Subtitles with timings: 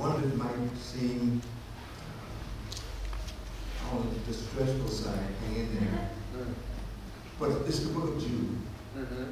[0.00, 1.42] one of it might seem
[3.92, 6.08] on the stressful side, hang in there.
[7.38, 8.56] But it's the book of Jude.
[8.96, 9.24] Mm-hmm.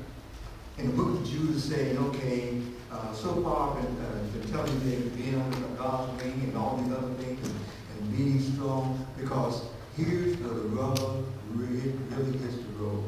[0.76, 2.60] And the book of Jude is saying, okay,
[2.92, 6.56] uh, so far I've been, uh, been telling you they've been under God's wing and
[6.56, 7.58] all these other things and,
[7.98, 9.62] and being strong because
[9.96, 11.24] here's where the rubber
[11.54, 13.04] really, really hits the road.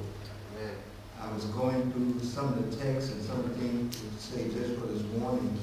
[0.56, 0.74] Amen.
[1.20, 4.48] I was going through some of the texts and some of the things to say
[4.48, 5.56] just for this morning,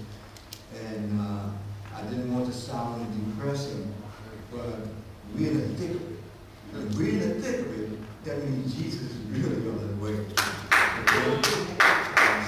[0.76, 1.50] and uh,
[1.98, 3.92] I didn't want to sound depressing,
[4.52, 4.82] but
[5.36, 6.96] we're in the thick of it.
[6.96, 10.26] We're in the thick of it, that means Jesus is really on the way.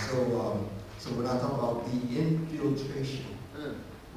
[0.07, 0.69] So, um,
[0.99, 3.25] so when I talk about the infiltration,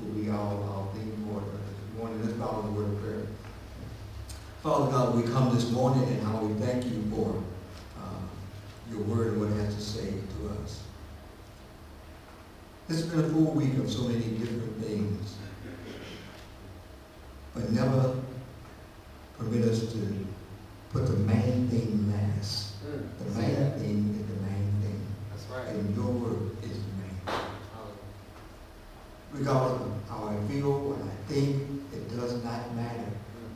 [0.02, 2.20] will be our, our theme for this morning.
[2.20, 3.26] Let's in the word of prayer.
[4.62, 7.42] Father God, we come this morning and how we thank you for
[7.98, 8.20] uh,
[8.90, 10.82] your word and what it has to say to us.
[12.92, 15.36] It's been a full week of so many different things,
[17.54, 18.18] but never
[19.38, 20.26] permit us to
[20.90, 22.74] put the main thing last.
[22.84, 23.08] Mm.
[23.18, 25.68] The main thing is the main thing, That's right.
[25.68, 27.92] and your word is the main Um,
[29.32, 31.62] regardless of how I feel, what I think,
[31.94, 33.08] it does not matter.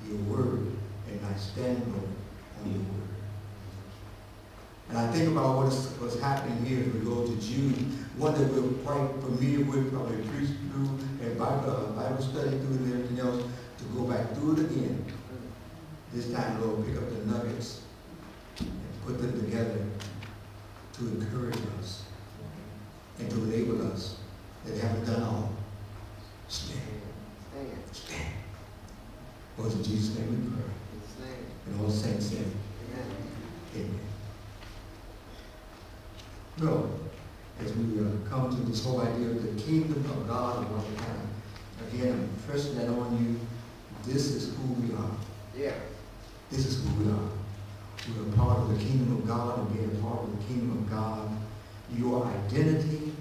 [0.09, 0.73] Your word,
[1.11, 3.09] and I stand on your word.
[4.89, 8.33] And I think about what is, what's happening here as we go to Jude, one
[8.33, 12.77] that we're quite familiar with, from probably preached through, and Bible, uh, Bible study through
[12.77, 13.43] and everything else,
[13.79, 15.05] to go back through it again.
[16.13, 17.83] This time, Lord, pick up the nuggets
[18.59, 18.71] and
[19.05, 19.85] put them together
[20.95, 22.05] to encourage us
[23.19, 24.17] and to enable us
[24.65, 25.53] that haven't done all.
[26.49, 26.81] Stand,
[27.53, 27.71] Stand.
[27.93, 28.33] stand.
[29.59, 30.65] Lord, in Jesus' name we pray.
[31.69, 33.11] In And all saints say, Amen.
[33.75, 34.01] Amen.
[36.61, 36.96] Well,
[38.29, 42.49] come to this whole idea of the kingdom of God what we have, again, I'm
[42.49, 43.41] pressing that on you.
[44.05, 45.11] This is who we are.
[45.57, 45.75] Yeah.
[46.51, 47.29] This is who we are.
[48.09, 50.45] We are a part of the kingdom of God, and being a part of the
[50.45, 51.31] kingdom of God,
[51.97, 53.13] your identity,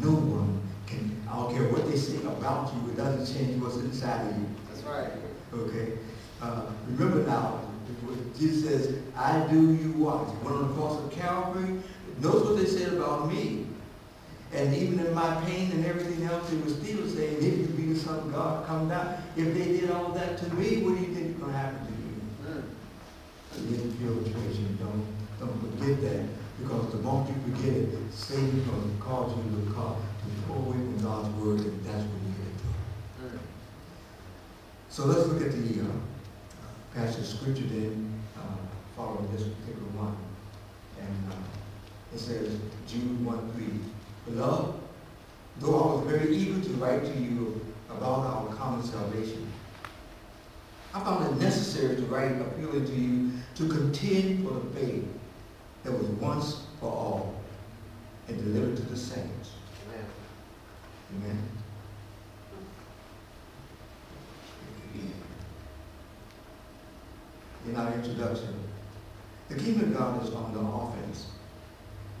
[0.00, 3.76] no one can, I don't care what they say about you, it doesn't change what's
[3.76, 4.46] inside of you.
[4.68, 5.10] That's right.
[5.52, 5.98] Okay?
[6.40, 7.60] Uh, remember now,
[8.36, 10.26] Jesus says, I do you what?
[10.26, 11.80] He went on the cross of Calvary.
[12.18, 13.66] Notice what they said about me.
[14.54, 17.94] And even in my pain and everything else, it was still saying, if you be
[17.94, 19.16] the Son of God, come down.
[19.34, 21.86] If they did all that to me, what do you think is going to happen
[21.86, 22.20] to you?
[22.44, 23.70] Mm.
[23.70, 25.06] The infiltration, don't,
[25.40, 26.26] don't forget that.
[26.60, 30.66] Because the moment you forget it, Satan's going to cause you to, cause, to pull
[30.66, 33.34] away from God's word, and that's what you get to.
[33.34, 33.38] Mm.
[34.90, 35.86] So let's look at the uh,
[36.94, 40.16] passage of scripture then, uh, following this particular one.
[41.00, 42.54] And uh, it says,
[42.86, 43.91] Jude 1 3.
[44.26, 44.80] Beloved,
[45.58, 47.60] though I was very eager to write to you
[47.90, 49.50] about our common salvation,
[50.94, 55.04] I found it necessary to write appealing to you to contend for the faith
[55.84, 57.34] that was once for all
[58.28, 59.52] and delivered to the saints.
[59.88, 60.04] Amen.
[61.16, 61.48] Amen.
[67.68, 68.54] In our introduction,
[69.48, 71.26] the kingdom of God is on the offense.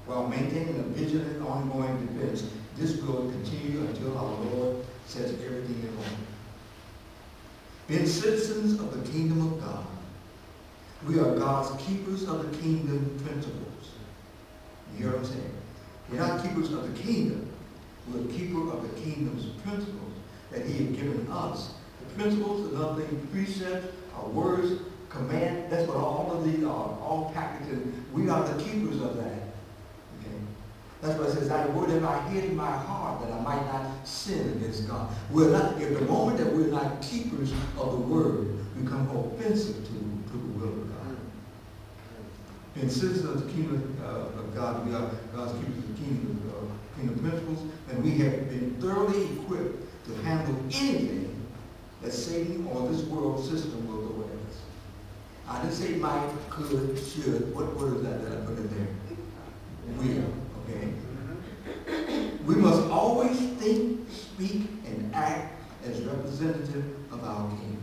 [0.06, 2.44] While maintaining a vigilant, ongoing defense,
[2.76, 6.16] this will continue until our Lord sets everything in order.
[7.86, 9.86] Being citizens of the kingdom of God,
[11.06, 13.90] we are God's keepers of the kingdom principles.
[14.92, 15.54] You hear what I'm saying?
[16.10, 17.48] We're not keepers of the kingdom.
[18.08, 20.12] We're keeper of the kingdom's principles
[20.50, 21.74] that he has given us.
[22.00, 27.30] The principles are nothing, precepts, our words, command, that's what all of these are, all
[27.34, 28.04] packaged in.
[28.12, 29.41] We are the keepers of that.
[31.02, 33.66] That's why it says, I word have I hid in my heart that I might
[33.66, 35.10] not sin against God.
[35.32, 39.92] We're not, if the moment that we're not keepers of the word, become offensive to,
[39.92, 41.16] to the will of God.
[42.74, 46.52] Being citizens of the kingdom uh, of God, we are God's keepers of the kingdom,
[46.54, 47.58] uh, kingdom principles,
[47.90, 51.46] and we have been thoroughly equipped to handle anything
[52.00, 54.60] that Satan or this world system will throw at us.
[55.48, 57.52] I didn't say might, could, should.
[57.54, 58.88] What word is that that I put in there?
[59.98, 60.41] Will,
[60.76, 60.86] okay?
[60.86, 62.46] Mm-hmm.
[62.46, 65.54] We must always think, speak, and act
[65.84, 67.82] as representative of our King.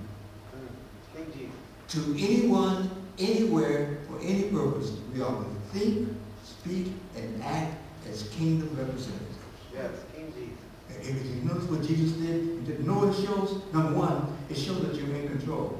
[1.16, 1.34] Mm.
[1.34, 1.52] King
[1.90, 6.10] To anyone, anywhere, for any purpose, we are to think,
[6.44, 7.78] speak, and act
[8.10, 9.38] as kingdom representatives.
[9.74, 9.92] Yes.
[10.16, 11.08] King Jesus.
[11.08, 13.62] And if you notice what Jesus did, you didn't know what it shows?
[13.74, 15.80] Number one, it shows that you're in control.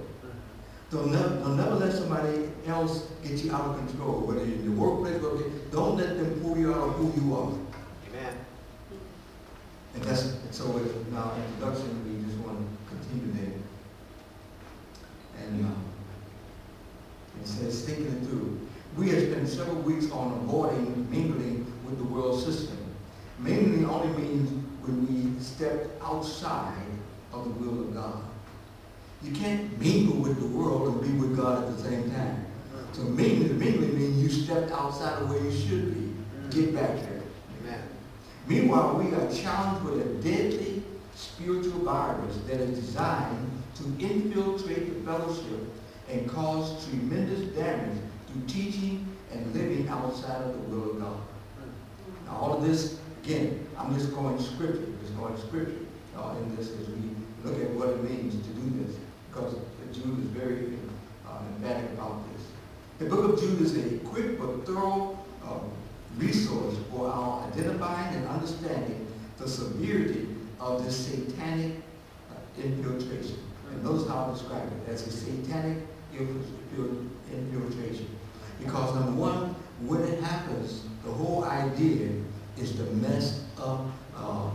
[0.92, 4.66] Don't never, don't never let somebody else get you out of control, whether you're in
[4.66, 5.38] the workplace, or
[5.72, 7.52] don't let them pull you out of who you are.
[8.10, 8.34] Amen.
[9.94, 13.60] And that's and so with our introduction, we just want to continue there.
[15.44, 18.68] And uh, it says, thinking it through.
[18.98, 22.78] We have spent several weeks on avoiding mingling with the world system.
[23.38, 24.50] Mingling only means
[24.82, 26.74] when we step outside
[27.32, 28.29] of the will of God.
[29.22, 32.46] You can't mingle with the world and be with God at the same time.
[32.94, 36.16] So mingling, mingling means you stepped outside of where you should be.
[36.50, 37.22] Get back there.
[37.60, 37.84] Amen.
[38.48, 40.84] Meanwhile, we are challenged with a deadly
[41.16, 45.60] spiritual virus that is designed to infiltrate the fellowship
[46.10, 51.18] and cause tremendous damage through teaching and living outside of the will of God.
[52.26, 55.86] Now, all of this, again, I'm just going scripture, just going scripture
[56.18, 57.12] uh, in this as we
[57.44, 58.96] look at what it means to do this,
[59.40, 59.56] because
[59.94, 60.78] Jude is very
[61.28, 62.48] uh, emphatic about this.
[63.00, 65.60] The book of Jude is a quick but thorough uh,
[66.18, 69.08] resource for our identifying and understanding
[69.38, 70.28] the severity
[70.60, 71.76] of this satanic
[72.30, 73.40] uh, infiltration.
[73.72, 75.78] And notice how I describe it as a satanic
[76.14, 78.08] infiltration.
[78.60, 82.10] Because number one, when it happens, the whole idea
[82.58, 83.86] is to mess up
[84.16, 84.50] uh,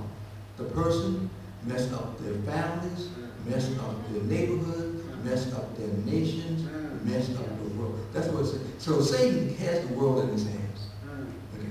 [0.59, 1.31] the person,
[1.65, 3.09] mess up their families,
[3.47, 6.69] mess up their neighborhood, mess up their nations,
[7.03, 7.99] mess up the world.
[8.13, 10.89] That's what it's, so Satan has the world in his hands.
[11.57, 11.69] Okay.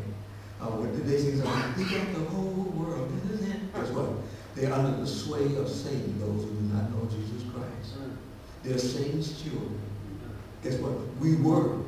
[0.62, 1.32] Uh, what did they say?
[1.32, 3.70] He got the whole world in his hand.
[3.74, 4.10] Guess what?
[4.56, 7.96] They're under the sway of Satan, those who do not know Jesus Christ.
[8.64, 9.80] They're Satan's children.
[10.64, 10.94] Guess what?
[11.20, 11.80] We were.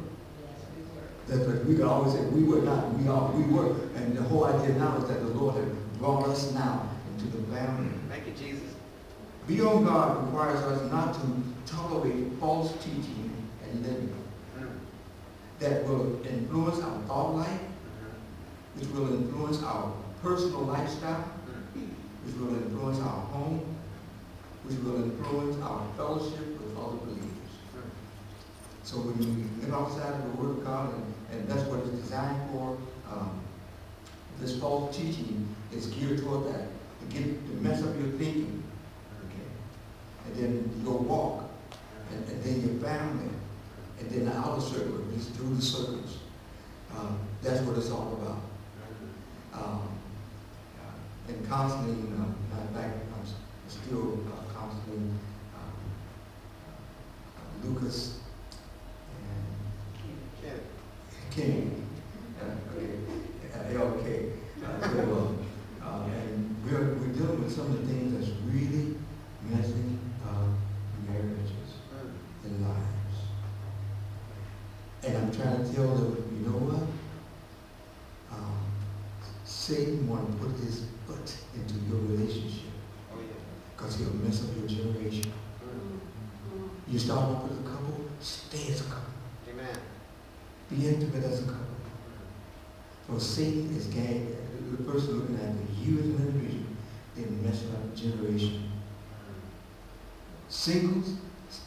[1.28, 3.72] That's what we can always say, we were not, we are, we were.
[3.96, 5.66] And the whole idea now is that the Lord has
[5.98, 7.90] brought us now into the family.
[8.10, 8.65] Thank you, Jesus.
[9.48, 13.32] Be on guard requires us not to tolerate false teaching
[13.64, 14.16] and living
[14.58, 14.66] mm-hmm.
[15.60, 18.80] that will influence our thought life, mm-hmm.
[18.80, 19.94] which will influence our
[20.24, 21.86] personal lifestyle, mm-hmm.
[22.26, 23.76] which will influence our home,
[24.64, 27.36] which will influence our fellowship with other believers.
[28.84, 31.90] So when you get outside of the Word of God, and, and that's what it's
[31.90, 32.78] designed for,
[33.12, 33.42] um,
[34.40, 36.68] this false teaching is geared toward that,
[37.02, 38.64] to get, to mess up your thinking?
[40.26, 41.50] And then your walk,
[42.12, 43.30] and, and then your family,
[44.00, 46.20] and then the outer circle, just through the circles.
[46.98, 48.42] Um, that's what it's all about.
[49.54, 49.90] Um,
[50.80, 52.36] uh, and constantly, you know,
[52.76, 55.10] fact, I'm still uh, constantly,
[55.56, 55.74] um,
[57.38, 58.20] uh, Lucas
[60.42, 60.52] Ken.
[60.52, 61.88] and King,
[62.42, 62.92] uh, okay,
[63.54, 64.32] uh, LK.
[64.64, 65.36] Uh, so,
[65.82, 68.96] uh, uh, and we're, we're dealing with some of the things that's really
[69.50, 70.48] messing up
[71.08, 71.80] marriages
[72.44, 73.18] and lives.
[75.04, 76.88] And I'm trying to tell them, you know what?
[78.38, 78.60] Um,
[79.46, 82.72] Satan want to put his foot into your relationship
[83.14, 83.18] Oh,
[83.76, 85.32] because he'll mess up your generation.
[85.64, 86.92] Mm-hmm.
[86.92, 89.14] You start off with a couple, stay as a couple.
[89.50, 89.78] Amen.
[90.70, 91.66] Be intimate as a couple.
[93.08, 94.36] So Satan is gang,
[94.72, 95.54] the person looking at
[95.86, 96.66] you as an individual,
[97.16, 98.72] then messing up the generation.
[100.50, 101.14] Singles,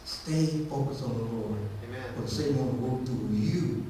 [0.04, 1.58] stay focused on the Lord.
[1.84, 2.02] Amen.
[2.16, 3.86] But Satan want to work through you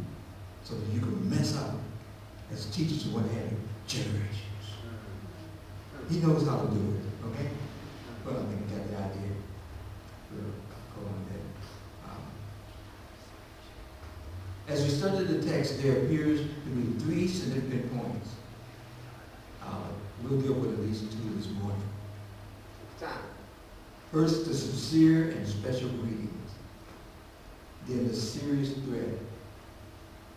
[0.62, 1.76] so that you can mess up
[2.52, 3.57] as teachers and what have you,
[6.58, 7.48] how to do it, okay?
[8.24, 9.30] Well, I think you got the idea.
[10.32, 12.10] We'll go on there.
[12.10, 12.22] Um,
[14.68, 18.30] As we study the text, there appears to be three significant points.
[19.64, 19.88] Uh,
[20.22, 21.80] We'll deal with at least two this morning.
[24.10, 26.50] First, the sincere and special greetings.
[27.86, 29.14] Then the serious threat.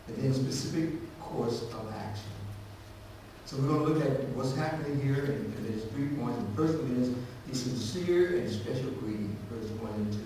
[0.08, 2.30] And then specific course of action.
[3.46, 6.40] So we're going to look at what's happening here, and and there's three points.
[6.40, 7.14] The first one is
[7.48, 10.20] the sincere and special greeting, verse one and two.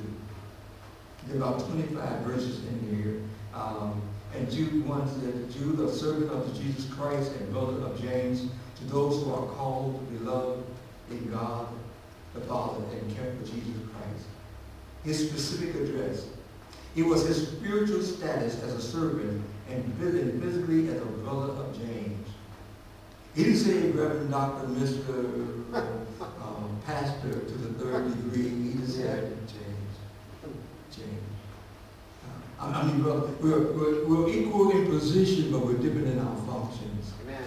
[1.36, 3.22] About twenty-five verses in here.
[3.54, 4.02] Um,
[4.36, 8.48] and Jude one said, Jude, a servant of Jesus Christ and brother of James,
[8.80, 10.64] to those who are called, beloved
[11.12, 11.68] in God
[12.34, 14.26] the Father and kept for Jesus Christ.
[15.04, 16.28] His specific address.
[16.96, 21.54] It was his spiritual status as a servant and phys- and physically as a brother
[21.54, 22.28] of James.
[23.36, 25.76] He didn't say Reverend Doctor, Mr.
[26.42, 28.50] um, Pastor to the third degree.
[28.72, 29.45] He just said
[30.96, 31.22] James.
[32.60, 36.36] Uh, I mean, we're, we're, we're, we're equal in position, but we're different in our
[36.48, 37.14] functions.
[37.24, 37.44] Amen.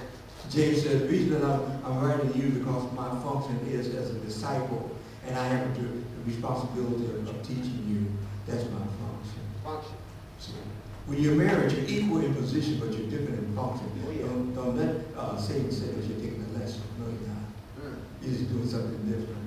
[0.50, 4.11] James said, the reason that I'm, I'm writing to you because my function is as
[4.11, 4.90] a disciple,
[5.26, 8.07] and I have the, the responsibility of, teaching you.
[8.47, 9.43] That's my function.
[9.64, 9.97] Function.
[10.38, 10.52] See,
[11.07, 13.90] when you're married, you're equal in position, but you're different in function.
[14.07, 14.23] Oh, yeah.
[14.23, 16.83] Don't, don't let uh, Satan say that you're taking a lesson.
[16.99, 17.45] No, you're not.
[17.81, 17.97] Mm.
[18.23, 19.38] You're just doing something different.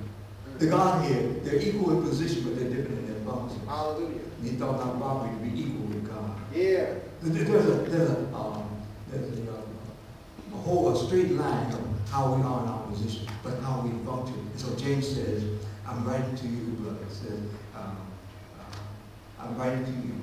[0.59, 4.19] The Godhead, they're equal in position, but they're different in Hallelujah.
[4.43, 6.35] He thought not robbery to be equal with God.
[6.53, 6.93] Yeah.
[7.21, 8.67] There- There's a, there's a, um,
[9.09, 9.55] there's a, uh,
[10.53, 13.89] a whole, a straight line of how we are in our position, but how we
[14.05, 14.35] function.
[14.51, 15.43] And so James says,
[15.87, 17.39] I'm writing to you, brother, it says,
[17.75, 17.97] um,
[18.59, 20.13] uh, I'm writing to you.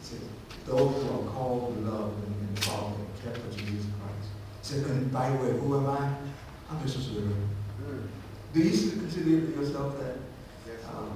[0.00, 0.20] It says,
[0.66, 4.28] those who are called, loved, and and followed, and kept of Jesus Christ.
[4.60, 6.14] It says, and by the way, who am I?
[6.70, 7.36] I'm just a servant.
[7.86, 8.06] Mm.
[8.54, 10.16] Do you consider yourself that?
[10.66, 10.84] Yes.
[10.88, 11.12] Um,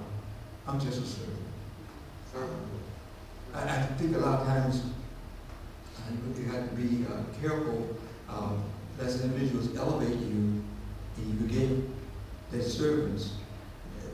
[0.68, 1.38] I'm just a servant.
[3.54, 4.82] I, I think a lot of times,
[5.96, 7.96] uh, you have to be uh, careful,
[8.28, 8.62] um,
[9.00, 10.62] as individuals elevate you,
[11.16, 11.70] and you forget
[12.50, 13.34] that servants,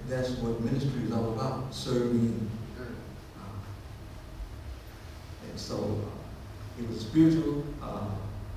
[0.08, 2.50] that's what ministry is all about, serving.
[2.78, 2.84] Uh,
[5.48, 7.64] And so, uh, it was spiritual,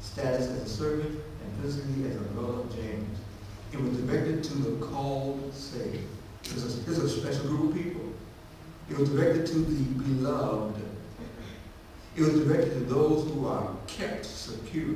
[0.01, 3.17] status as a servant, and physically as a brother of James.
[3.73, 6.07] It was directed to the called saved.
[6.49, 8.01] There's a, there's a special group of people.
[8.89, 10.81] It was directed to the beloved.
[12.15, 14.95] It was directed to those who are kept secure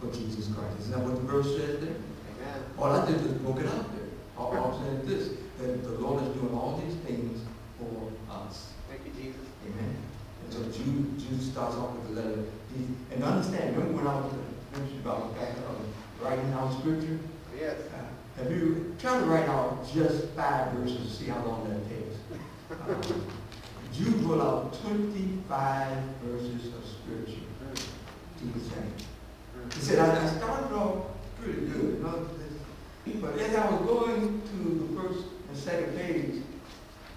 [0.00, 0.80] for Jesus Christ.
[0.80, 1.94] Isn't that what the verse says there?
[1.94, 2.62] Amen.
[2.78, 4.06] All I did was broke it out there.
[4.36, 7.40] All I'm saying is this, that the Lord is doing all these things
[7.78, 8.72] for us.
[8.88, 9.46] Thank you, Jesus.
[9.66, 9.96] Amen.
[10.44, 12.42] And so Jude, Jude starts off with the letter.
[12.76, 14.32] He- And understand, remember when I was
[14.72, 15.76] mentioning about the fact of
[16.22, 17.18] writing out scripture?
[17.58, 17.76] Yes.
[17.94, 17.99] Uh,
[18.42, 22.16] Have you, try to write out just five verses, to see how long that takes.
[22.70, 23.18] Uh,
[23.92, 27.42] Jude wrote out twenty-five verses of scripture
[28.38, 28.60] to the.
[28.60, 29.74] Mm.
[29.74, 31.04] He said, I, I started off
[31.40, 32.26] pretty good, you know,
[33.20, 34.56] but as I was going to
[34.86, 36.42] the first and second page,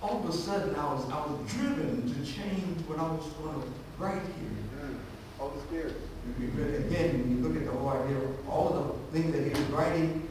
[0.02, 3.62] all of a sudden I was, I was driven to change what I was going
[3.62, 4.90] to write here.
[5.38, 5.96] Holy Spirit.
[6.40, 8.18] You- you Again, when you look at the whole idea,
[8.50, 8.70] all
[9.12, 10.28] the things that he was writing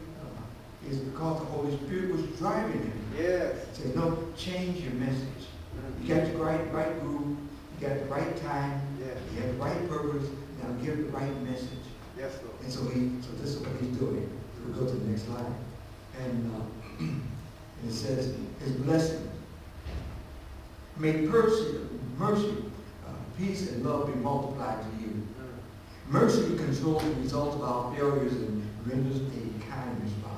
[0.90, 3.02] is because the Holy Spirit was driving him.
[3.18, 3.54] Yes.
[3.72, 5.46] Say, no, change your message.
[5.76, 6.08] Mm.
[6.08, 7.38] You got the right, right group,
[7.80, 9.16] you got the right time, Yes.
[9.34, 10.28] you have the right purpose,
[10.62, 11.68] now give the right message.
[12.16, 12.60] Yes, Lord.
[12.62, 14.28] And so he, so this is what he's doing.
[14.64, 15.52] We'll go to the next slide.
[16.20, 16.64] And, uh,
[17.00, 17.22] and
[17.86, 19.28] it says, his blessing.
[20.98, 21.78] May mercy,
[22.18, 22.54] mercy,
[23.06, 25.08] uh, peace and love be multiplied to you.
[25.08, 26.12] Mm.
[26.12, 30.31] Mercy controls the results of our failures and renders a kind response.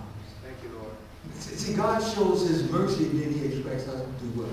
[1.39, 4.49] See, God shows his mercy, and then he expects us to do what?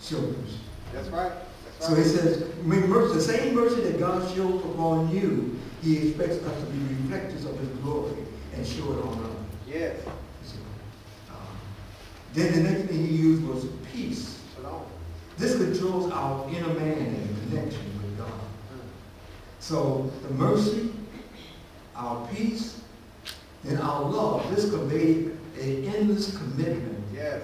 [0.00, 0.58] Show mercy.
[0.92, 1.32] That's right.
[1.64, 6.36] That's So he says, mercy, the same mercy that God shows upon you, he expects
[6.44, 8.14] us to be reflectors of his glory
[8.54, 9.36] and show it on others.
[9.66, 10.00] Yes.
[10.44, 10.56] So,
[11.30, 11.36] um,
[12.34, 14.40] Then the next thing he used was peace.
[14.54, 14.82] Shalom.
[15.38, 18.28] This controls our inner man and connection with God.
[18.28, 18.88] Mm.
[19.60, 20.92] So the mercy,
[21.96, 22.81] our peace,
[23.64, 26.98] and our love, this conveyed an endless commitment.
[27.14, 27.42] Yes.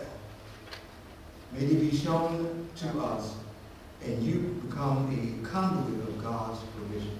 [1.52, 3.34] May it be shown to us,
[4.04, 7.18] and you become a conduit of God's provision.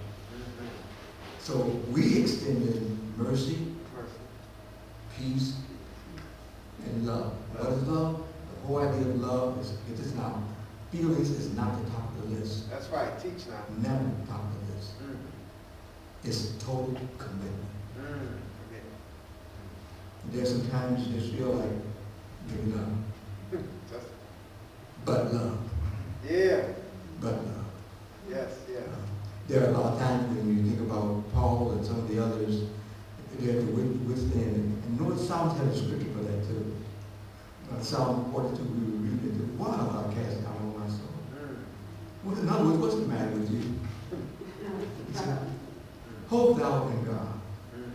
[1.38, 1.57] So
[1.90, 3.57] we extended mercy,
[3.97, 4.17] Mercy.
[5.17, 5.57] peace,
[6.85, 7.33] and love.
[7.57, 8.23] What is love?
[8.61, 10.35] The whole idea of love is, it is not,
[10.93, 12.69] feelings is not the top of the list.
[12.71, 13.11] That's right.
[13.23, 13.64] Teach now.
[13.78, 14.90] Never the top of the list.
[15.02, 15.17] Mm.
[16.25, 17.67] It's a total commitment.
[20.38, 21.71] There's some times you just feel like
[22.49, 22.88] giving up.
[25.04, 25.59] But love,
[26.25, 26.62] yeah.
[27.21, 27.64] but love.
[28.30, 28.52] Yes.
[28.71, 28.85] Yes.
[29.49, 32.23] There are a lot of times when you think about Paul and some of the
[32.23, 32.68] others,
[33.37, 34.54] they have to wi- withstand.
[34.54, 36.76] And and notice Psalms have a scripture for that too.
[37.75, 39.59] Uh, Psalm 42, we were reading it.
[39.59, 41.18] Why have I cast down on my soul?
[41.35, 41.57] Mm.
[42.23, 43.75] What, in other words, what's the matter with you?
[46.28, 47.35] Hope thou in God.
[47.75, 47.90] Mm-hmm.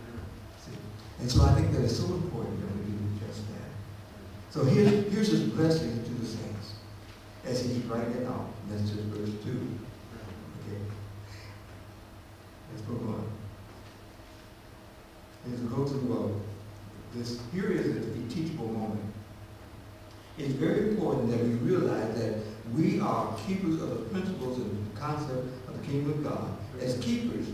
[0.60, 0.76] See?
[1.20, 3.70] And so I think that it's so important that we do just that.
[4.54, 6.74] So here's, here's his blessing to the saints
[7.44, 8.46] as he's writing it out.
[8.62, 9.50] And that's just verse 2.
[9.50, 10.80] Okay.
[12.70, 13.32] Let's move on.
[15.52, 19.02] As to uh, this, here is a teachable moment.
[20.38, 22.38] It's very important that we realize that
[22.76, 26.56] we are keepers of the principles and concept of the kingdom of God.
[26.80, 27.48] As keepers,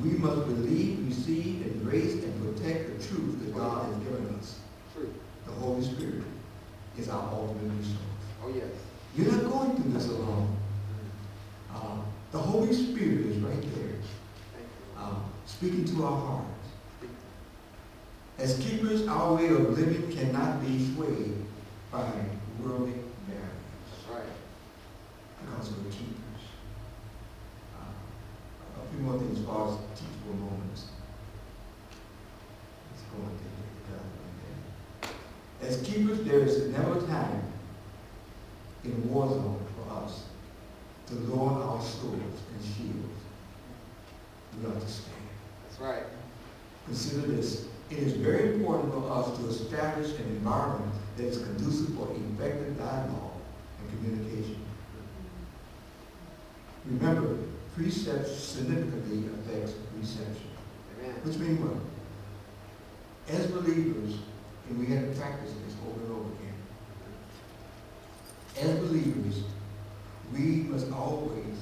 [0.00, 4.60] we must believe, receive, embrace, and protect the truth that God has given us.
[4.94, 6.22] The Holy Spirit
[6.98, 7.96] is our ultimate resource.
[8.42, 8.70] Oh yes.
[9.16, 10.56] You're not going through this alone.
[11.74, 11.96] Uh,
[12.32, 13.94] the Holy Spirit is right there,
[14.98, 15.14] uh,
[15.46, 16.50] speaking to our hearts.
[18.38, 21.34] As keepers, our way of living cannot be swayed
[21.90, 22.04] by
[22.60, 22.92] worldly
[23.26, 23.48] barriers
[23.90, 24.32] That's right.
[25.40, 26.42] because we're keepers.
[27.80, 30.88] Uh, a few more things as far as teachable moments.
[32.90, 33.72] Let's go and take it
[35.00, 35.16] together.
[35.62, 37.42] As keepers, there is never a time
[38.84, 40.24] in war zone for us
[41.06, 43.20] to lower our swords and shields.
[44.58, 45.14] We understand.
[45.68, 46.02] That's right.
[46.86, 47.66] Consider this.
[47.90, 52.76] It is very important for us to establish an environment that is conducive for effective
[52.76, 53.32] dialogue
[53.80, 54.60] and communication.
[56.86, 57.38] Remember,
[57.76, 60.50] precept significantly affects reception.
[60.98, 61.14] Amen.
[61.22, 61.78] Which means what?
[63.28, 64.16] As believers,
[64.68, 66.54] and we have to practice this over and over again.
[68.58, 69.44] As believers,
[70.32, 71.56] we must always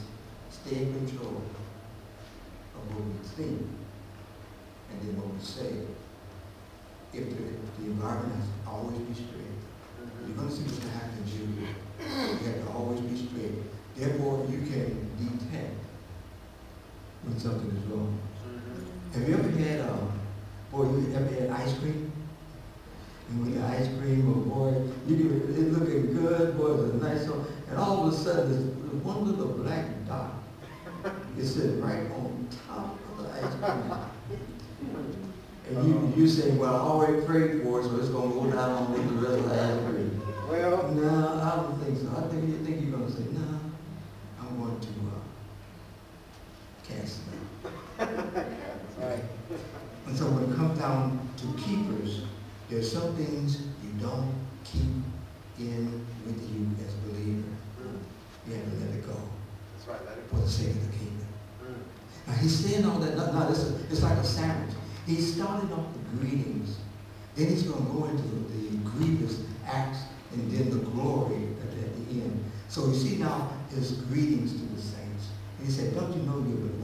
[0.51, 1.43] stay in control
[2.77, 3.61] of what we think
[4.91, 5.73] and then what we say.
[7.13, 7.43] If the,
[7.79, 9.55] the environment has to always be straight.
[10.27, 11.69] You're gonna see what's gonna happen in Judah.
[12.01, 13.55] You have to always be straight.
[13.95, 15.75] Therefore, you can detect
[17.23, 18.19] when something is wrong.
[18.43, 19.15] Mhm.
[19.15, 20.11] Have you ever had, um,
[20.73, 22.11] boy, you ever had ice cream?
[23.31, 26.97] And with the ice cream, oh boy, you do, it's looking good, boy, it's a
[26.97, 30.35] nice one, and all of a sudden, there's one little black dot.
[31.39, 33.93] It's sitting right on top of the ice cream.
[35.67, 38.71] And you, you say, well, I already prayed for it, so it's gonna go down
[38.71, 40.21] on with the rest of the ice cream.
[40.47, 42.09] Well, No, I don't think so.
[42.15, 43.41] I think, you think you're gonna say, no,
[44.39, 45.23] I'm going to, uh,
[46.87, 47.73] cancel it.
[47.99, 49.25] that's right.
[50.15, 52.23] And so when it comes down to keepers,
[52.71, 54.31] there's some things you don't
[54.63, 55.03] keep
[55.59, 55.91] in
[56.23, 57.51] with you as a believer.
[57.83, 57.99] Mm.
[58.47, 59.19] You have to let it go
[59.75, 61.27] That's right, let it for the sake of the kingdom.
[61.67, 61.83] Mm.
[62.29, 64.77] Now he's saying all that, no, no, this is, it's like a sandwich.
[65.05, 66.79] He started off the greetings,
[67.35, 69.99] then he's gonna go into the grievous acts
[70.31, 72.39] and then the glory at, at the end.
[72.69, 75.35] So you see now his greetings to the saints.
[75.59, 76.84] And he said, don't you know you're.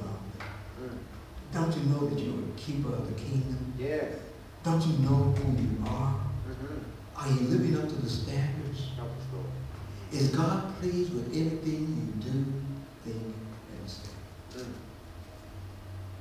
[1.52, 3.74] Don't you know that you're a keeper of the kingdom?
[3.78, 4.14] Yes.
[4.62, 6.14] Don't you know who you are?
[6.48, 6.80] Mhm.
[7.16, 8.88] Are you living up to the standards?
[9.32, 9.46] Lord.
[10.12, 11.80] Is God pleased with everything
[12.24, 12.44] you do,
[13.04, 13.34] think,
[13.78, 14.10] and say?
[14.56, 14.64] Mm.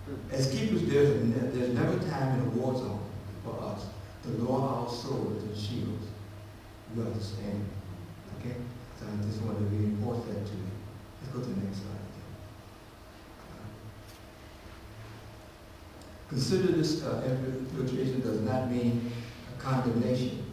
[0.10, 0.32] Mm.
[0.34, 3.00] As keepers, there's, ne- there's never time in a war zone
[3.44, 3.86] for us
[4.24, 6.06] to lower our swords and shields.
[6.96, 7.66] You understand?
[8.40, 8.56] Okay?
[9.00, 10.70] So I just wanted to reinforce that to you.
[11.22, 12.09] Let's go to the next slide.
[16.30, 19.12] Consider this uh, infiltration does not mean
[19.58, 20.46] condemnation,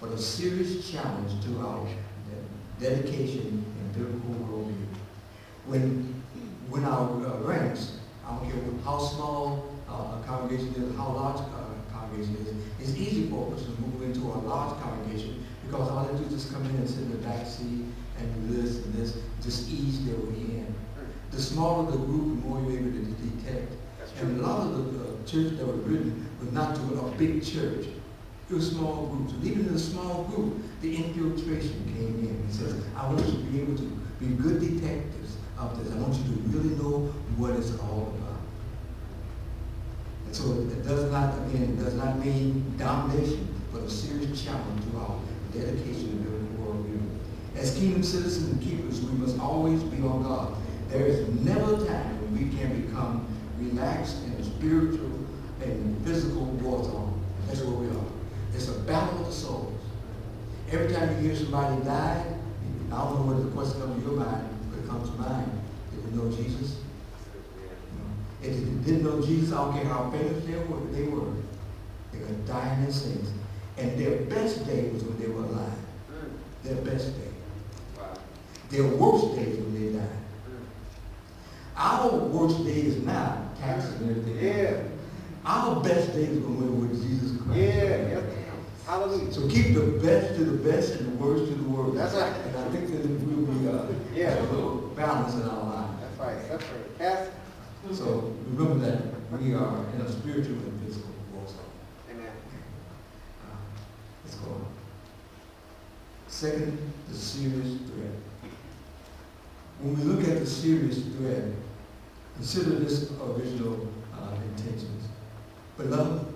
[0.00, 1.86] but a serious challenge to our
[2.80, 4.86] de- dedication and biblical worldview.
[5.66, 6.20] When,
[6.68, 11.38] when our uh, ranks, I don't care how small uh, a congregation is, how large
[11.38, 16.06] a congregation is, it's easy for us to move into a large congregation because all
[16.06, 17.84] they do is just come in and sit in the back seat
[18.18, 20.74] and do this and this, just ease their way in.
[21.30, 23.72] The smaller the group, the more you're able to detect
[24.20, 27.86] and a lot of the churches that was written was not to a big church.
[28.50, 29.32] It was small groups.
[29.32, 32.46] And even in the small group, the infiltration came in.
[32.46, 35.92] He says, I want you to be able to be good detectives of this.
[35.92, 38.40] I want you to really know what it's all about.
[40.26, 44.82] And so it does not, again, it does not mean domination, but a serious challenge
[44.90, 45.18] to our
[45.52, 47.00] dedication to the worldview.
[47.56, 50.54] As kingdom citizens and keepers, we must always be on guard.
[50.88, 53.26] There is never a time when we can become
[53.58, 55.12] relaxed in a spiritual
[55.62, 57.20] and physical war zone.
[57.46, 58.04] That's where we are.
[58.54, 59.80] It's a battle of the souls.
[60.70, 62.24] Every time you hear somebody die,
[62.92, 65.50] I don't know whether the question comes to your mind, but it comes to mine.
[65.90, 66.78] Did they know Jesus?
[68.42, 71.32] If they didn't know Jesus, I don't care how famous they were, they were.
[72.12, 73.32] They're going to die in their sins.
[73.76, 75.72] And their best day was when they were alive.
[76.62, 77.28] Their best day.
[77.98, 78.14] Wow.
[78.70, 80.08] Their worst day when they died.
[81.76, 84.44] Our worst day is now, taxes and everything.
[84.44, 84.82] Yeah.
[85.44, 87.58] Our best days is when we're with Jesus Christ.
[87.58, 88.08] Yeah.
[88.08, 88.24] Yep.
[88.86, 89.32] Hallelujah.
[89.32, 91.94] So keep the best to the best and the worst to the worst.
[91.96, 92.32] That's right.
[92.46, 94.40] And I think that we'll be, uh, Yeah.
[94.40, 96.00] a little balance in our lives.
[96.00, 96.48] That's right.
[96.48, 96.98] That's right.
[96.98, 97.32] Pastor.
[97.92, 99.02] So remember that
[99.40, 101.56] we are in a spiritual and physical war zone.
[102.10, 102.32] Amen.
[103.42, 103.56] Uh,
[104.24, 104.66] Let's go on.
[106.28, 108.50] Second, the serious threat.
[109.80, 111.44] When we look at the serious threat,
[112.36, 115.08] consider this original uh, intentions.
[115.76, 116.26] Beloved,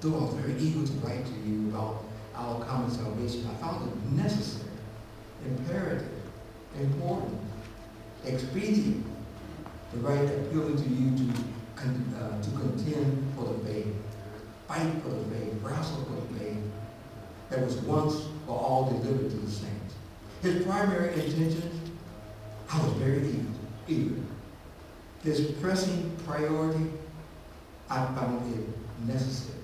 [0.00, 3.88] though I was very eager to write to you about our common salvation, I found
[3.90, 4.70] it necessary,
[5.46, 6.08] imperative,
[6.80, 7.38] important,
[8.24, 9.04] expedient
[9.92, 11.42] to write appealing to you to,
[11.76, 13.94] con- uh, to contend for the faith,
[14.66, 16.58] fight for the faith, wrestle for the faith
[17.50, 19.94] that was once for all delivered to the saints.
[20.40, 21.90] His primary intentions,
[22.70, 23.46] I was very eager.
[23.88, 24.21] eager.
[25.22, 26.90] His pressing priority,
[27.88, 29.58] I found it necessary.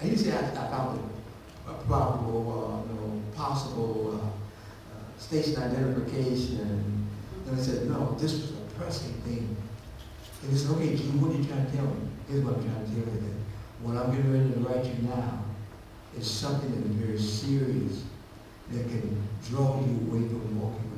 [0.00, 1.04] I didn't say I, found it
[1.68, 7.08] uh, probable, uh, you know, possible uh, uh, station identification.
[7.46, 9.56] And I said, no, this was a pressing thing.
[10.42, 12.08] And he said, okay, Gene, what are you trying to tell me?
[12.28, 13.20] Here's what I'm trying to tell you.
[13.20, 13.34] That
[13.82, 15.44] what I'm getting ready to write you now
[16.16, 18.04] is something that is very serious
[18.70, 20.93] that can draw you away from walking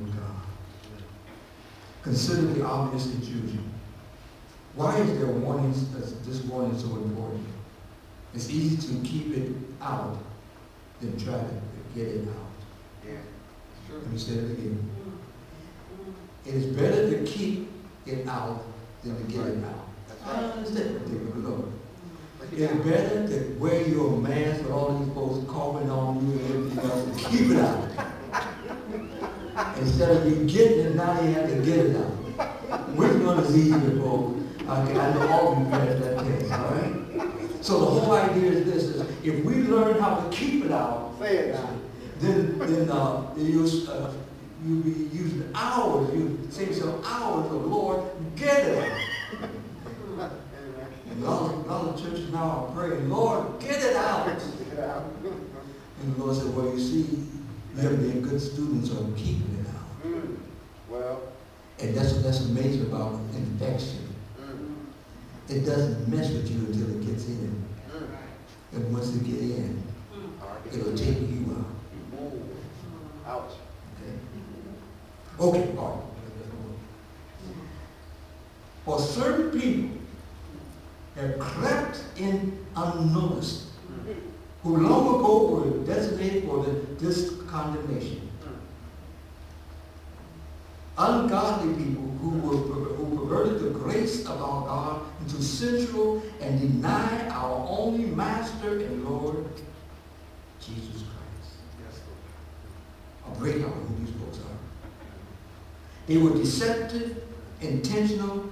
[2.07, 2.27] with God.
[2.27, 3.63] Consider the obvious confusion.
[4.75, 5.91] Why is there warnings,
[6.25, 7.45] this warning is so important?
[8.33, 10.17] It's easy to keep it out
[11.01, 11.61] than try to
[11.95, 13.07] get it out.
[13.07, 13.13] Yeah.
[13.87, 13.99] Sure.
[13.99, 14.89] Let me say it again.
[14.99, 16.49] Mm-hmm.
[16.49, 17.69] It is better to keep
[18.05, 18.63] it out
[19.03, 19.87] than to get it out.
[20.07, 20.43] That's I right.
[20.43, 20.57] Mm-hmm.
[20.59, 21.65] understand what they're Lord.
[22.39, 26.49] Look It's better to wear your mask with all these folks coughing on you and
[26.53, 28.06] everything else and keep it out.
[29.79, 32.11] Instead of you getting it, now you have to get it out.
[32.95, 34.39] Which one is easier, folks?
[34.61, 37.65] Okay, I know all of you passed that test, all right?
[37.65, 41.15] So the whole idea is this, is if we learn how to keep it out,
[41.19, 41.59] Say it
[42.19, 44.11] then, then, uh, you, uh,
[44.65, 48.03] you be using hours, you save some hours of Lord,
[48.35, 48.91] get it.
[49.33, 50.31] Amen.
[51.09, 54.27] And a lot of, a churches now are praying, Lord, get it out.
[54.27, 57.27] And the Lord said, well, you see,
[57.77, 60.03] you have been good students of keeping it out.
[60.03, 60.37] Mm.
[60.89, 61.21] Well.
[61.79, 64.15] And that's, what that's amazing about infection.
[64.41, 64.75] Mm.
[65.47, 67.63] It doesn't mess with you until it gets in.
[67.91, 68.07] Mm.
[68.73, 70.73] And once it get in, right.
[70.73, 71.65] it'll take you out.
[73.27, 73.51] Ouch.
[74.01, 75.59] Okay?
[75.61, 76.03] Okay, all right.
[78.85, 79.97] For certain people
[81.15, 83.66] have crept in unnoticed.
[84.67, 86.65] Who long ago were designated for
[86.99, 88.29] this condemnation.
[90.97, 97.29] Ungodly people who were who perverted the grace of our God into sensual and deny
[97.29, 99.45] our only Master and Lord,
[100.59, 101.59] Jesus Christ.
[101.81, 102.01] Yes,
[103.25, 104.57] A breakout who these folks are.
[106.07, 107.23] They were deceptive,
[107.61, 108.49] intentional,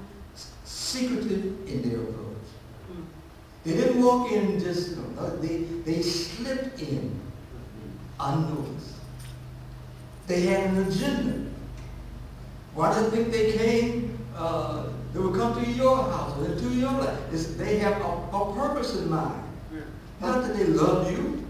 [0.63, 2.24] secretive in their approach.
[3.65, 7.19] They didn't walk in just, know, they, they slipped in
[8.19, 8.93] unnoticed.
[10.27, 11.51] They had an agenda.
[12.73, 14.19] Why do you think they came?
[14.35, 17.17] Uh, they would come to your house or to your life.
[17.31, 19.43] It's, they have a, a purpose in mind.
[20.21, 21.45] Not that they love you.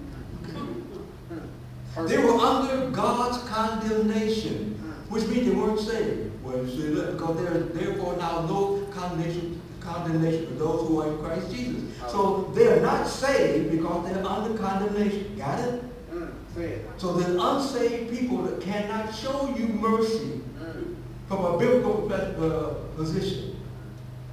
[2.08, 4.76] They were under God's condemnation,
[5.10, 6.44] which means they weren't saved.
[6.44, 9.55] Well, you see that because there is therefore now no condemnation,
[9.86, 11.82] condemnation for those who are in Christ Jesus.
[12.10, 15.36] So they are not saved because they're under condemnation.
[15.38, 15.84] Got it?
[16.14, 16.32] Mm.
[16.60, 16.88] It.
[16.98, 20.96] So there's unsaved people that cannot show you mercy Mm.
[21.28, 23.56] from a biblical uh, position.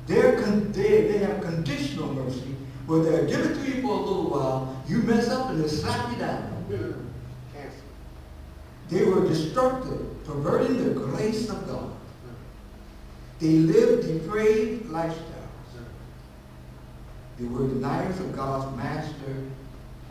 [0.07, 2.55] They're con- they, they have conditional mercy
[2.87, 5.69] where they'll give it to you for a little while, you mess up and they
[5.69, 6.65] slap you down.
[6.71, 6.95] Mm.
[8.89, 11.91] They were destructive, perverting the grace of God.
[13.41, 15.32] They lived depraved lifestyles.
[17.43, 19.35] They were deniers of God's master,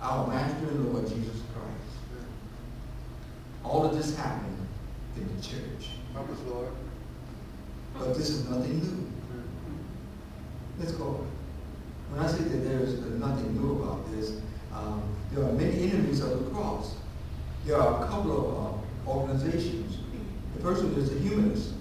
[0.01, 2.25] our master and Lord Jesus Christ.
[3.63, 4.67] All of this happened
[5.15, 5.91] in the church.
[6.11, 6.67] Help us, Lord.
[7.97, 9.07] But this is nothing new.
[10.77, 11.25] Let's go.
[12.09, 14.33] When I say that there is nothing new about this,
[14.73, 16.95] um, there are many enemies of the cross.
[17.65, 19.99] There are a couple of uh, organizations.
[20.57, 21.75] The first one is the humanists.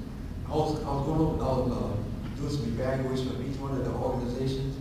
[0.46, 3.72] I was, I was going over, I was uh, doing some evaluation of each one
[3.72, 4.79] of the organizations,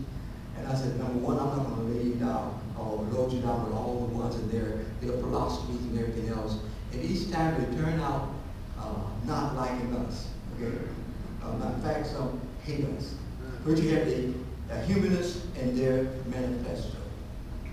[0.70, 3.66] I said, number one, I'm not going to lay you down or load you down
[3.66, 6.60] with all the ones in their, their philosophies and everything else.
[6.94, 8.30] And each time they turn out
[8.78, 10.30] uh, not liking us.
[10.56, 10.78] Okay?
[11.44, 13.16] Um, in fact, some hate us.
[13.66, 14.34] First you have the,
[14.68, 16.98] the humanists and their manifesto.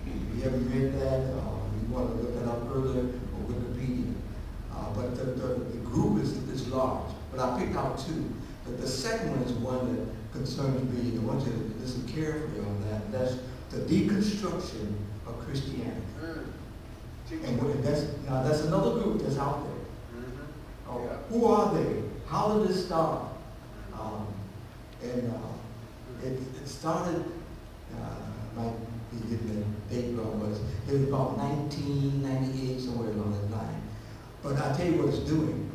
[0.07, 4.15] If you haven't read that, uh, you want to look that up further on Wikipedia.
[4.73, 7.13] Uh, but the, the, the group is, is large.
[7.31, 8.33] But I picked out two.
[8.65, 11.19] But the second one is one that concerns me.
[11.19, 13.13] I want you to listen carefully on that.
[13.13, 13.37] That's
[13.71, 14.95] the deconstruction
[15.27, 16.03] of Christianity.
[16.23, 16.45] Mm.
[17.45, 20.21] And that's, now that's another group that's out there.
[20.21, 20.47] Mhm.
[20.89, 21.17] Oh, Yeah.
[21.29, 22.03] Who are they?
[22.29, 23.23] How did it start?
[23.93, 24.27] Um,
[25.03, 27.25] and uh, it, it started,
[27.95, 28.75] uh, might
[29.11, 33.83] be getting the date wrong, but it was about 1998, somewhere along that line.
[34.43, 35.71] But I tell you what it's doing.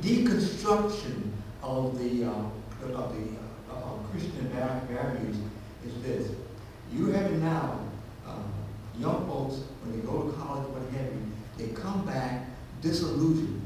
[0.00, 1.30] Deconstruction
[1.62, 3.41] of the, uh, of the uh,
[4.12, 5.36] Christian va- values
[5.86, 6.30] is this.
[6.92, 7.80] You have it now,
[8.28, 8.44] um,
[8.98, 11.22] young folks, when they go to college, what have you,
[11.58, 12.46] they come back
[12.82, 13.60] disillusioned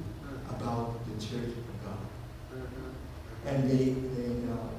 [0.49, 1.99] about the church of God.
[2.55, 3.49] Mhm.
[3.49, 4.71] And they, they uh,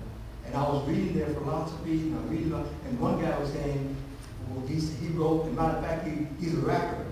[0.46, 3.96] and I was reading their philosophy, and I reading, about- and one guy was saying,
[4.50, 7.04] Well, he's, he wrote, as a matter of fact, he, he's a rapper.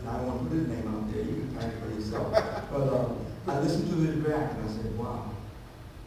[0.00, 1.90] And I don't want to put his name out there, you can find it for
[1.94, 2.32] yourself.
[2.72, 3.08] But, uh,
[3.46, 5.30] I listened to his rap and I said, wow,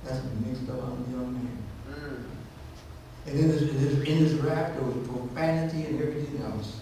[0.03, 1.57] that's a mixed up on the young man.
[1.93, 2.23] Mm.
[3.25, 6.82] And in his, in his, in his rap, there was profanity and everything else.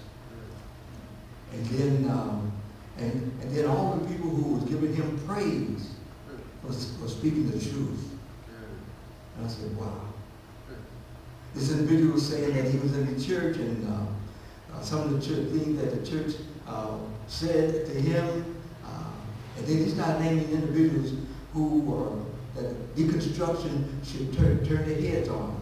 [1.53, 2.51] And then, um,
[2.97, 5.91] and, and then all the people who was giving him praise
[6.63, 8.11] was, was speaking the truth.
[9.37, 10.01] And I said, wow.
[11.53, 14.05] This individual was saying that he was in the church and uh,
[14.73, 16.35] uh, some of the church things that the church
[16.67, 16.97] uh,
[17.27, 18.55] said to him.
[18.85, 19.11] Uh,
[19.57, 21.13] and then he started naming individuals
[21.53, 22.11] who were,
[22.55, 25.59] that deconstruction should turn, turn their heads on.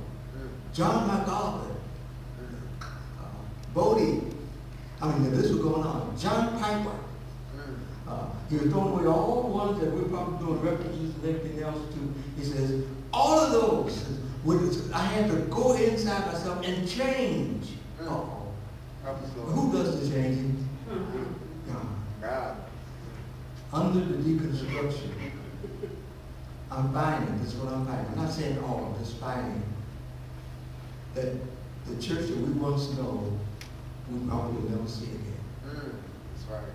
[0.74, 1.76] John MacArthur,
[2.82, 3.26] uh,
[3.76, 4.34] Voddie,
[5.02, 6.18] I mean, this was going on.
[6.18, 6.96] John Piper.
[8.08, 11.64] Uh, he was throwing away all the ones that we're probably doing references and everything
[11.64, 12.14] else to.
[12.38, 14.06] He says, all of those,
[14.44, 17.68] would, I had to go inside myself and change.
[18.02, 18.40] Help.
[19.36, 20.68] Who does the changing?
[21.68, 21.88] God.
[22.22, 22.58] God.
[23.72, 25.12] Under the deconstruction,
[26.72, 28.06] I'm finding, this is what I'm finding.
[28.12, 29.64] I'm not saying all, I'm just finding
[31.16, 31.34] that
[31.88, 33.32] the church that we once know,
[34.12, 35.34] we probably will never see again.
[35.66, 35.92] Mm.
[36.36, 36.74] That's right.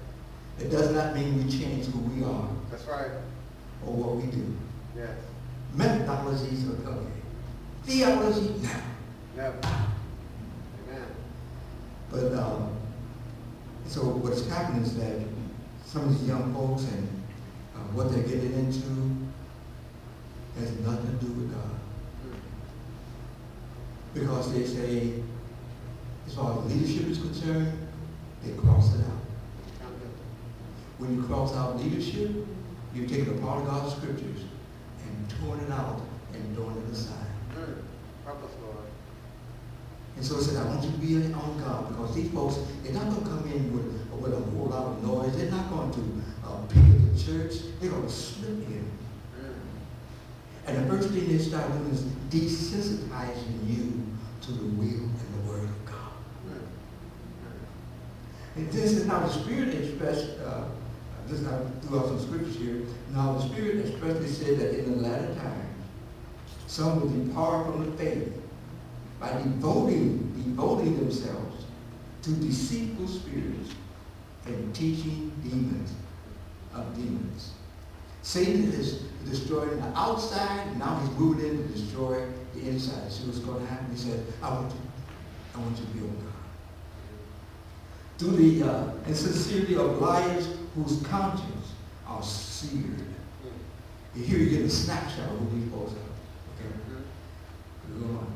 [0.59, 3.11] It does not mean we change who we are That's right.
[3.87, 4.57] or what we do.
[4.97, 5.11] Yes.
[5.77, 7.07] Methodologies are okay.
[7.85, 8.71] Theology, no.
[9.37, 9.59] Never.
[10.89, 11.07] Amen.
[12.11, 12.77] But um,
[13.87, 15.21] so what's happening is that
[15.85, 17.09] some of these young folks and
[17.75, 19.24] uh, what they're getting into
[20.59, 21.71] has nothing to do with God.
[24.13, 25.15] Because they say,
[26.27, 27.77] as far as leadership is concerned,
[28.43, 29.89] they cross it out.
[30.99, 32.31] When you cross out leadership,
[32.95, 34.45] you're taking a part of God's scriptures
[35.05, 36.01] and torn it out
[36.33, 37.25] and throwing it aside.
[40.17, 42.93] And so I said, I want you to be on God because these folks, they're
[42.93, 45.37] not going to come in with, with a whole lot of noise.
[45.37, 47.55] They're not going to uh, the church.
[47.81, 48.91] They're going to slip in.
[50.85, 54.03] The first thing they start doing is desensitizing you
[54.43, 56.13] to the will and the word of God.
[58.55, 60.65] And this is now the Spirit expressed, uh,
[61.27, 65.09] this is not throughout some scriptures here, now the Spirit expressly said that in the
[65.09, 65.85] latter times,
[66.67, 68.35] some will depart from the faith
[69.19, 71.65] by devoting, devoting themselves
[72.21, 73.71] to deceitful spirits
[74.45, 75.95] and teaching demons
[76.75, 77.53] of demons.
[78.23, 83.11] Satan is destroying the outside, now he's moving in to destroy the inside.
[83.11, 83.91] See what's going to happen?
[83.91, 84.81] He said, I want you,
[85.55, 86.35] I want you to be on God
[88.19, 91.73] through the uh, insincerity of liars whose conscience
[92.07, 93.05] are seared.
[94.15, 94.25] Mm.
[94.25, 96.67] Here you get a snapshot of who these folks are.
[96.67, 96.75] Okay?
[98.01, 98.33] Go on.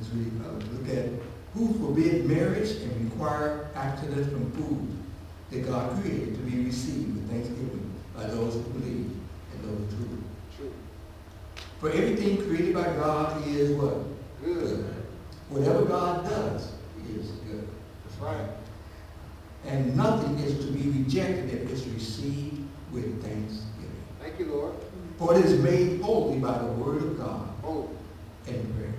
[0.00, 1.08] As we uh, look at
[1.54, 4.88] who forbid marriage and require abstinence from food
[5.50, 9.10] that God created to be received with thanksgiving by those who believe
[9.52, 10.22] and those who do.
[10.56, 10.72] True.
[11.80, 13.96] For everything created by God is what?
[14.44, 14.84] Good.
[15.48, 16.72] Whatever God does
[17.08, 17.68] is good.
[18.04, 18.48] That's right.
[19.64, 23.90] And nothing is to be rejected if it's received with thanksgiving.
[24.20, 24.74] Thank you, Lord.
[25.18, 27.88] For it is made holy by the word of God Oh.
[28.46, 28.92] and prayer.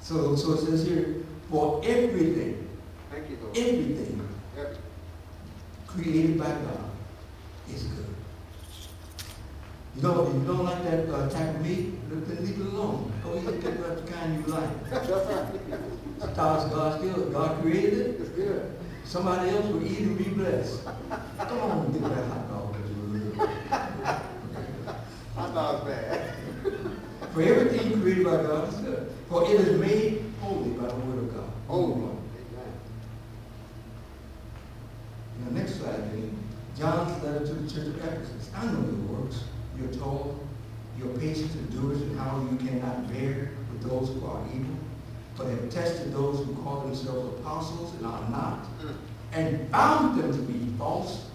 [0.00, 1.16] So, so it says here,
[1.50, 2.68] for everything,
[3.10, 3.56] Thank you, Lord.
[3.56, 4.27] everything Every-
[5.88, 6.90] created by God
[7.70, 8.14] is good.
[9.96, 13.12] You know, if you don't like that uh, type of meat, then leave it alone.
[13.24, 14.70] Go eat the the kind you like.
[16.32, 18.20] Stars God still, God created it.
[18.20, 18.78] It's good.
[19.04, 20.84] Somebody else will eat and be blessed.
[20.84, 22.76] Come on, get that hot dog.
[25.38, 26.34] It was bad.
[27.32, 29.12] For everything created by God is good.
[29.28, 31.52] For it is made holy by the word of God.
[31.68, 32.16] Oh, Lord.
[32.36, 32.72] Amen.
[35.44, 36.32] Now, next slide, please.
[36.78, 38.50] John's letter to the church of Ephesus.
[38.54, 39.44] I know your works.
[39.78, 40.46] You're told
[41.28, 44.74] your patience endures and how you cannot bear with those who are evil,
[45.36, 48.94] but have tested those who call themselves apostles and are not, Mm.
[49.32, 51.26] and found them to be false.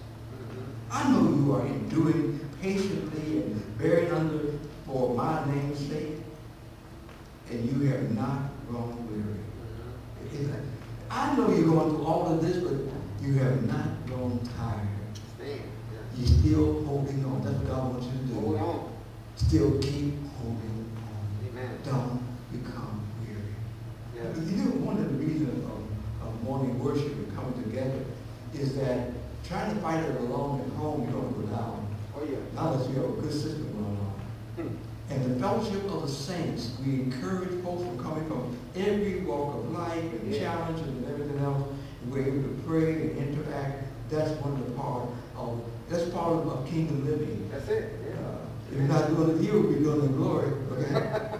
[0.90, 4.40] I know you are enduring patiently and bearing under
[4.86, 6.22] for my name's sake,
[7.50, 9.40] and you have not grown weary.
[10.32, 10.50] Mhm.
[10.50, 10.60] Like,
[11.10, 12.74] I know you're going through all of this, but
[13.22, 14.88] you have not grown tired.
[16.16, 17.42] You're still holding on.
[17.42, 18.93] That's what God wants you to do.
[19.36, 21.48] Still keep holding on.
[21.48, 21.78] Amen.
[21.84, 23.54] Don't become weary.
[24.14, 24.38] Yes.
[24.50, 28.04] You know, one of the reasons of, of morning worship and coming together
[28.54, 29.10] is that
[29.46, 31.96] trying to fight it alone at home, you don't go down.
[32.16, 32.36] Oh, yeah.
[32.54, 34.14] Not unless you have a good system going on.
[34.56, 35.12] Hmm.
[35.12, 39.72] And the fellowship of the saints, we encourage folks from coming from every walk of
[39.72, 40.38] life and Yeah.
[40.40, 41.68] challenges and everything else.
[42.02, 43.82] And we're able to pray and interact.
[44.10, 47.48] That's one of the part of, that's part of, of kingdom living.
[47.50, 48.14] That's it, yeah.
[48.20, 48.43] Uh,
[48.74, 51.38] If you're not doing it here, we'll be doing it in glory, okay?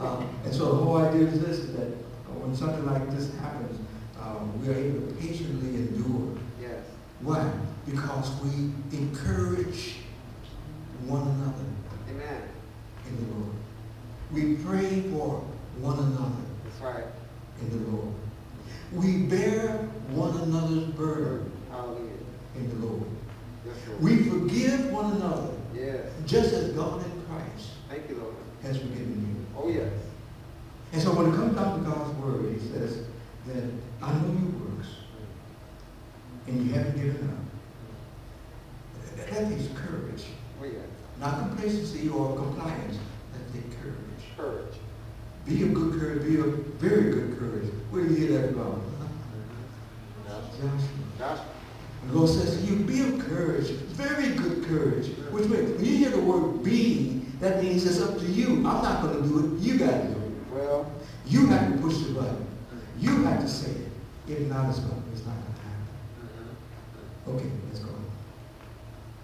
[0.00, 1.88] Uh, And so the whole idea is this, that
[2.32, 3.78] when something like this happens,
[4.18, 6.38] um, we are able to patiently endure.
[6.58, 6.78] Yes.
[7.20, 7.52] Why?
[7.84, 9.96] Because we encourage
[11.04, 11.66] one another
[12.08, 12.42] Amen.
[13.06, 13.52] in the Lord.
[14.32, 15.44] We pray for
[15.80, 17.04] one another That's right.
[17.60, 18.14] in the Lord.
[18.94, 19.76] We bear
[20.08, 22.12] one another's burden Hallelujah.
[22.54, 23.04] in the Lord.
[23.66, 24.00] Yes, Lord.
[24.00, 26.06] We forgive one another Yes.
[26.26, 28.34] just as God in Christ Thank you, Lord.
[28.62, 29.58] has forgiven you.
[29.60, 29.92] Oh, yes.
[30.92, 33.04] And so when it comes down to God's word, he says
[33.46, 33.64] that
[34.02, 34.88] I know your works
[36.46, 39.16] and you haven't given up.
[39.16, 40.24] That that takes courage,
[40.60, 40.74] Oh, yes.
[41.20, 42.98] not complacency or compliance.
[43.32, 43.96] That takes courage.
[44.36, 44.74] Courage.
[45.44, 46.46] Be of good courage, be of
[46.80, 47.70] very good courage.
[47.90, 48.82] Where do you hear that from?
[50.26, 50.70] Joshua.
[51.18, 51.44] Joshua.
[52.06, 55.08] The Lord says to you, be of courage, very good courage.
[55.30, 58.56] Which means, when you hear the word be, that means it's up to you.
[58.56, 59.60] I'm not going to do it.
[59.60, 60.52] You got to do it.
[60.52, 60.90] Well,
[61.26, 62.46] You have to push the button.
[62.98, 63.88] You have to say it.
[64.28, 67.46] If not, it's not, it's not going to happen.
[67.46, 67.90] Okay, let's go.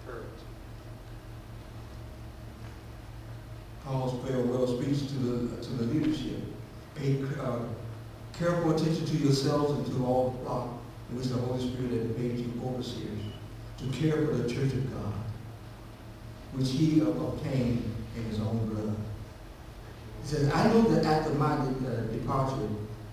[0.05, 0.25] courage.
[3.85, 6.41] Paul's farewell speech to the, to the leadership.
[6.95, 7.59] Pay uh,
[8.33, 10.49] careful attention to yourselves and to all the
[11.13, 13.21] flock was the Holy Spirit that made you overseers
[13.77, 15.13] to care for the church of God,
[16.53, 17.83] which he obtained
[18.15, 18.95] in his own blood.
[20.21, 22.69] He says, I know that after my uh, departure,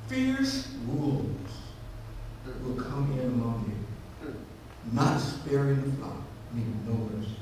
[0.08, 1.52] fierce wolves
[2.64, 3.72] will come in among
[4.22, 4.34] you,
[4.92, 7.36] not sparing the flock, meaning no mercy.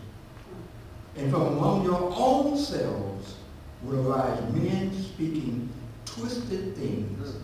[1.16, 3.36] And from among your own selves
[3.82, 5.68] will arise men speaking
[6.04, 7.36] twisted things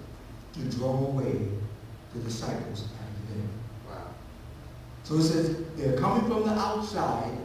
[0.55, 1.49] to draw away
[2.15, 2.89] the disciples
[3.29, 3.49] them.
[3.89, 4.07] Wow.
[5.05, 7.37] So it says they're coming from the outside,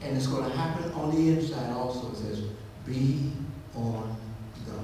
[0.00, 2.10] and it's going to happen on the inside also.
[2.12, 2.42] It says,
[2.86, 3.32] be
[3.74, 4.16] on
[4.66, 4.78] God.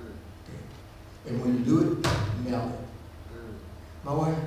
[0.00, 1.30] Okay.
[1.30, 2.80] And when you do it, melt it.
[4.04, 4.38] My wife,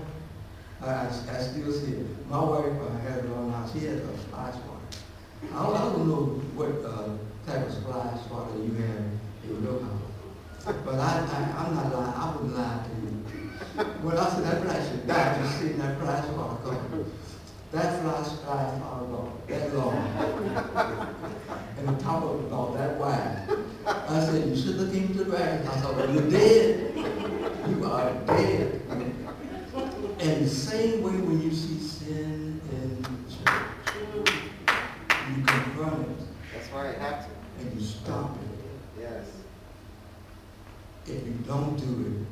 [0.82, 2.30] I, I, I still see it.
[2.30, 3.70] My wife uh, had it on now.
[3.72, 5.54] She had a fly swatter.
[5.54, 6.24] I don't, I don't know
[6.56, 9.04] what uh, type of fly swatter you have
[9.44, 10.76] in your house.
[10.86, 12.14] But I, I, I'm not lying.
[12.16, 13.19] I wouldn't lie to you.
[14.04, 17.12] When I said that fly should die, just seeing that fly swatter come.
[17.72, 19.96] That fly fly swatter about that long.
[21.78, 23.48] and the top of it about that wide.
[23.86, 25.62] I said, you should look into the back.
[25.66, 26.94] I thought, well, you're dead.
[27.70, 28.82] You are dead.
[30.20, 34.34] And the same way when you see sin in church,
[35.30, 36.98] you confront it That's right.
[36.98, 37.32] Have to.
[37.62, 39.02] and you stop it.
[39.02, 39.26] Yes.
[41.06, 42.26] If you don't do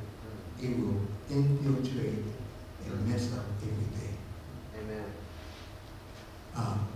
[0.60, 2.24] it, it will infiltrate
[2.86, 4.18] and mess up everything.
[4.80, 5.06] Amen.
[6.56, 6.88] Um,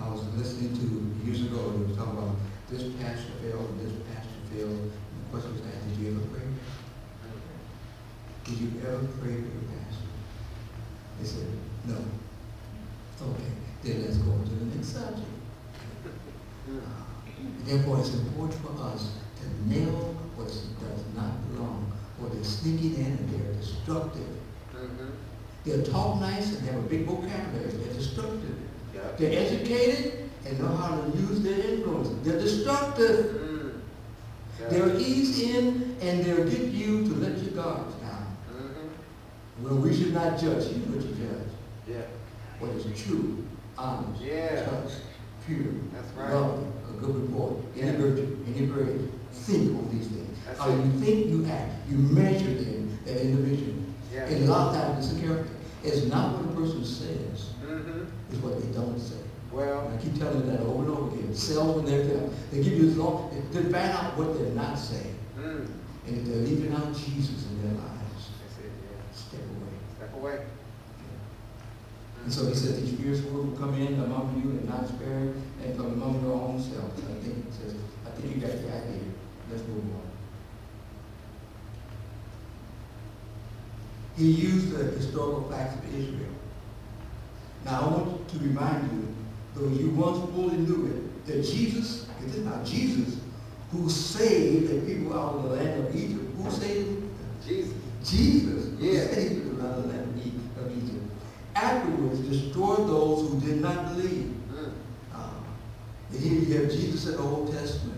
[0.00, 2.36] I was listening to years ago, they was talking about
[2.70, 4.70] this pastor failed, and this pastor failed.
[4.70, 6.46] And the question was asked, did you ever pray?
[8.44, 10.08] Did you ever pray for your pastor?
[11.20, 11.46] They said,
[11.86, 11.98] no.
[13.22, 15.26] Okay, then let's go on to the next subject.
[17.64, 23.06] Therefore, it's important for us to nail what does not belong, or they're sneaking in
[23.06, 24.28] and they're destructive.
[24.74, 25.10] Mm-hmm.
[25.80, 27.70] They'll talk nice and have a big vocabulary.
[27.70, 28.56] They're destructive.
[29.16, 32.08] They're educated and know how to use their influence.
[32.22, 33.26] They're destructive.
[33.26, 34.70] Mm.
[34.70, 38.36] They'll ease in and they'll get you to let your guards down.
[38.52, 39.64] Mm-hmm.
[39.64, 40.64] Well, we should not judge.
[40.64, 41.48] Here's what you judge.
[41.88, 42.02] Yeah.
[42.58, 43.44] What is true,
[43.78, 44.66] honest, Yeah.
[44.84, 45.00] just,
[45.46, 45.64] pure,
[45.94, 46.34] That's right.
[46.34, 47.96] lovely, a good report, any Yeah.
[47.96, 49.00] virtue, any praise.
[49.32, 50.38] Think on these things.
[50.46, 50.84] That's How it.
[50.84, 51.72] you think, you act.
[51.90, 53.74] You measure them, that individual.
[54.12, 54.24] Yeah.
[54.26, 55.49] And a lot of times, it's a character.
[55.82, 58.04] It's not what a person says, Mm-hmm.
[58.30, 59.16] it's what they don't say.
[59.52, 61.34] Well, And I keep telling you that over and over again.
[61.34, 64.78] Sales when they're there, they give you this long, they find out what they're not
[64.78, 65.16] saying.
[65.38, 65.66] mm.
[66.06, 69.14] And if they're leaving out Jesus in their lives, it, yeah.
[69.14, 69.74] step away.
[69.96, 70.38] Step away.
[72.24, 75.32] And so he said, these words will come in among you and not spare,
[75.64, 77.00] and from among your own selves.
[77.00, 77.74] I think it says,
[78.06, 79.08] I think you got the idea.
[79.50, 80.09] Let's move on.
[84.20, 86.28] He used the historical facts of Israel.
[87.64, 89.08] Now, I want to remind you,
[89.54, 93.18] though you once fully knew it, that Jesus, it is not Jesus,
[93.72, 96.22] who saved the people out of the land of Egypt.
[96.36, 97.10] Who saved them?
[97.46, 97.72] Jesus.
[98.04, 99.06] Jesus Yeah.
[99.14, 100.20] saved them out of the land
[100.58, 101.04] of Egypt.
[101.54, 104.34] Afterwards, destroyed those who did not believe.
[104.52, 104.72] Mm.
[105.14, 105.18] Uh,
[106.12, 107.96] And here you have Jesus in the Old Testament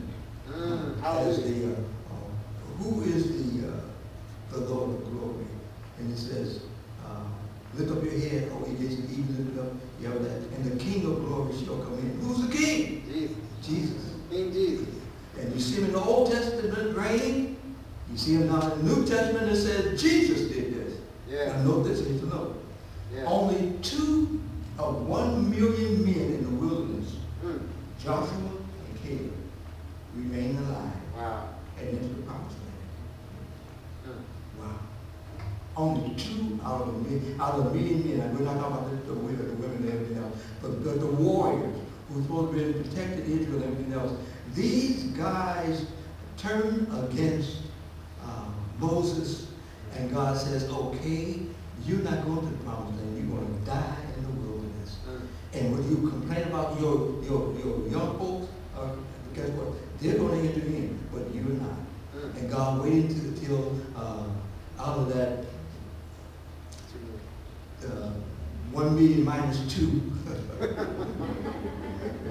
[0.49, 1.77] Mm, as the, uh,
[2.79, 3.81] who is the, uh,
[4.53, 5.47] the Lord of glory?
[5.99, 6.61] And it says,
[7.07, 7.25] uh,
[7.75, 8.13] lift up your
[8.97, 11.79] head, O ye and even lift you have that, and the King of glory shall
[11.79, 12.19] come in.
[12.21, 13.03] Who's the King?
[13.09, 13.37] Jesus.
[13.63, 14.13] Jesus.
[14.31, 14.89] King Jesus.
[15.39, 17.57] And you see him in the Old Testament reigning.
[18.11, 20.99] You see him now in the New Testament that says Jesus did this.
[21.29, 21.57] Yeah.
[21.57, 22.55] Now note this, need to know.
[23.15, 23.25] Yeah.
[23.25, 24.41] Only two
[24.79, 27.61] of one million men in the wilderness, Mm,
[28.03, 29.33] Joshua and Caleb,
[30.15, 31.49] remained alive wow.
[31.79, 32.57] and into the promised
[34.07, 34.17] land.
[34.17, 34.79] Mm, Wow.
[35.77, 38.91] Only two out of million, out of a million men, and we're not talking about
[38.91, 41.77] the, the women, the women and everything else, but the, the warriors
[42.09, 44.13] who were supposed to be protected Israel and everything else.
[44.55, 45.87] These guys
[46.37, 47.59] turned against
[48.25, 48.45] uh,
[48.79, 49.47] Moses,
[49.97, 51.41] and God says, okay,
[51.85, 54.99] you're not going to the promised land, you're going to die in the wilderness.
[55.09, 55.21] mm,
[55.55, 58.49] And when you complain about your, your, your young folks,
[58.79, 58.89] uh,
[59.35, 59.79] guess what?
[60.01, 61.79] They're going to enter in, but you're not.
[62.17, 62.37] mm.
[62.37, 64.25] And God waited until, uh,
[64.79, 65.45] out of that,
[67.85, 68.11] uh,
[68.73, 68.97] one
[69.69, 70.01] two,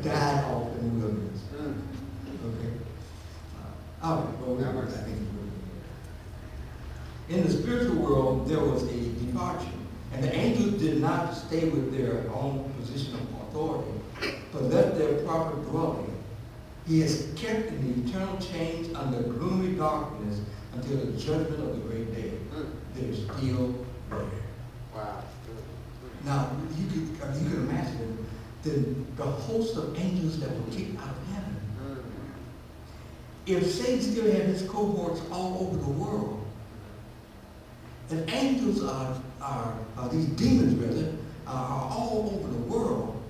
[0.04, 1.40] died off in the wilderness.
[1.54, 2.74] Okay?
[4.04, 5.18] Uh, All right, well, we- That I think.
[7.30, 9.68] In the spiritual world, there was a departure,
[10.14, 13.92] and the angels did not stay with their own position of authority,
[14.52, 16.08] but left their proper dwelling.
[16.88, 20.42] He has kept in the eternal change under gloomy darkness
[20.74, 22.34] until the judgment of the great day.
[22.96, 24.20] They're still there.
[24.94, 25.24] Wow.
[25.48, 27.70] Mm, Now, you could, I mean, you could
[28.64, 31.56] the, the host of angels that were kicked out of heaven.
[33.48, 36.46] If Satan still had his cohorts all over the world,
[38.12, 41.14] and angels are, are, are these demons rather,
[41.48, 43.22] are all over the world,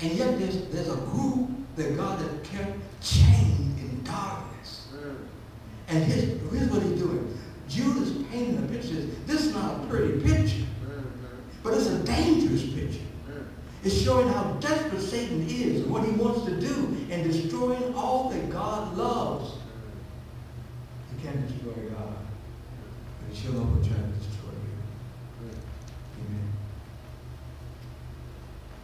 [0.00, 4.88] and yet there's, there's a group that God has kept chained in darkness.
[5.88, 7.38] And his, here's what he's doing.
[7.68, 9.06] Jude is painting a picture.
[9.26, 10.64] This is not a pretty picture,
[11.62, 13.05] but it's a dangerous picture.
[13.86, 18.28] It's showing how desperate Satan is and what he wants to do and destroying all
[18.30, 19.58] that God loves.
[21.12, 22.16] You can't destroy God,
[23.20, 25.50] but he'll not try to destroy you.
[26.18, 26.52] Amen.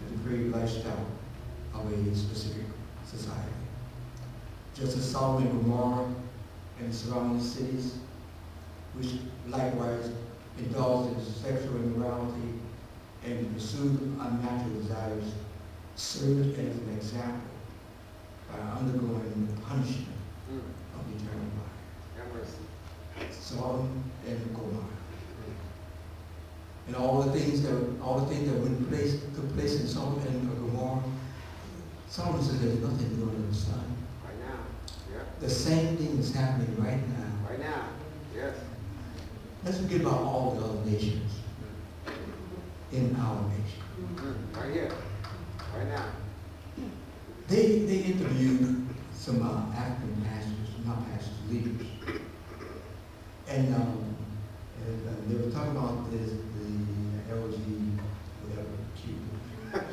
[0.06, 1.08] A great lifestyle
[1.74, 2.66] of a specific
[3.04, 3.50] society.
[4.72, 6.14] Just as Sodom and Gomorrah
[6.78, 7.96] and the surrounding cities,
[8.94, 9.14] which
[9.48, 10.12] likewise
[10.58, 12.61] indulged in sexual immorality
[13.24, 15.32] and pursued unnatural desires,
[15.94, 17.40] served as an example
[18.50, 20.08] by undergoing the punishment
[20.50, 20.58] Mm.
[20.58, 22.24] of eternal fire.
[22.24, 23.32] Have mercy.
[23.40, 24.84] Sodom and Gomorrah.
[24.84, 25.54] Mm,
[26.88, 30.18] And all the things that, all the things that went place, took place in Sodom
[30.26, 31.02] and Gomorrah,
[32.08, 33.96] Solomon says there's nothing new under the sun.
[34.24, 34.58] Right now.
[35.12, 35.22] Yeah.
[35.40, 37.48] The same thing is happening right now.
[37.48, 37.84] Right now.
[38.34, 38.56] Yes.
[39.64, 41.32] Let's forget about all the other nations
[42.92, 43.82] in our nation.
[44.16, 44.56] mm.
[44.56, 44.92] Right here.
[45.76, 46.06] Right now.
[47.48, 51.86] They, they interviewed some uh, African pastors, not pastors, leaders.
[53.48, 54.14] And, um,
[54.86, 57.98] and uh, they were talking about this, the LG,
[58.42, 59.14] whatever, Q.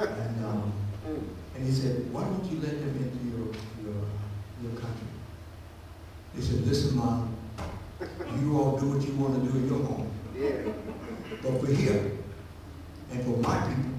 [0.07, 0.73] And, um,
[1.07, 1.23] Mm,
[1.55, 3.47] And he said, why don't you let them into your,
[3.81, 4.03] your,
[4.61, 5.07] your country?
[6.35, 7.35] He said, listen, mom,
[8.41, 10.11] you all do what you want to do in your home.
[10.37, 10.71] Yeah.
[11.41, 12.11] But for here,
[13.11, 13.91] and for my people,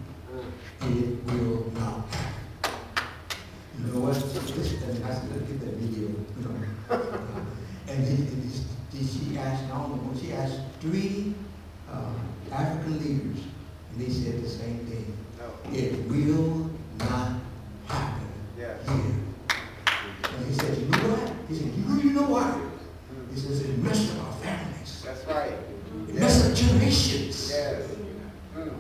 [0.83, 2.77] Mm, it will not happen.
[3.79, 4.15] You know what?
[4.15, 7.01] This, and I said, let's get that video, you know.
[7.89, 8.53] And he, and
[8.93, 11.35] he, he- she asked, I don't know, she asked three,
[11.91, 12.13] uh,
[12.53, 13.43] African leaders,
[13.91, 15.17] and they said the same thing.
[15.39, 15.73] No.
[15.75, 17.33] It will not
[17.87, 18.29] happen
[18.59, 18.75] Yeah.
[18.85, 19.15] here.
[20.37, 21.33] And he said, you know what?
[21.49, 22.61] He said, you really know why?
[23.11, 25.03] Mm, He says, it messed up our families.
[25.05, 25.53] That's right.
[26.09, 27.51] It messed up generations.
[27.51, 27.89] Yes.
[28.55, 28.75] Mm,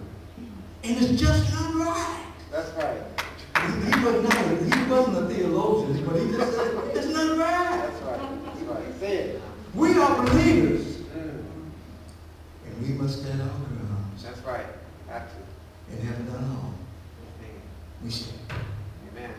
[0.84, 2.26] And it's just not right.
[2.50, 3.00] That's right.
[3.56, 7.88] He, he was not, he wasn't a theologian, but he just said, it's not right.
[7.88, 8.44] That's right.
[8.44, 9.00] That's right.
[9.00, 9.42] Say it.
[9.74, 10.86] We are believers.
[11.16, 11.44] Mm,
[12.66, 14.66] And we must stand our grounds That's right.
[15.08, 15.92] Have to.
[15.92, 16.74] and have done all.
[17.40, 17.60] Amen.
[18.04, 18.32] We should.
[19.12, 19.30] Amen.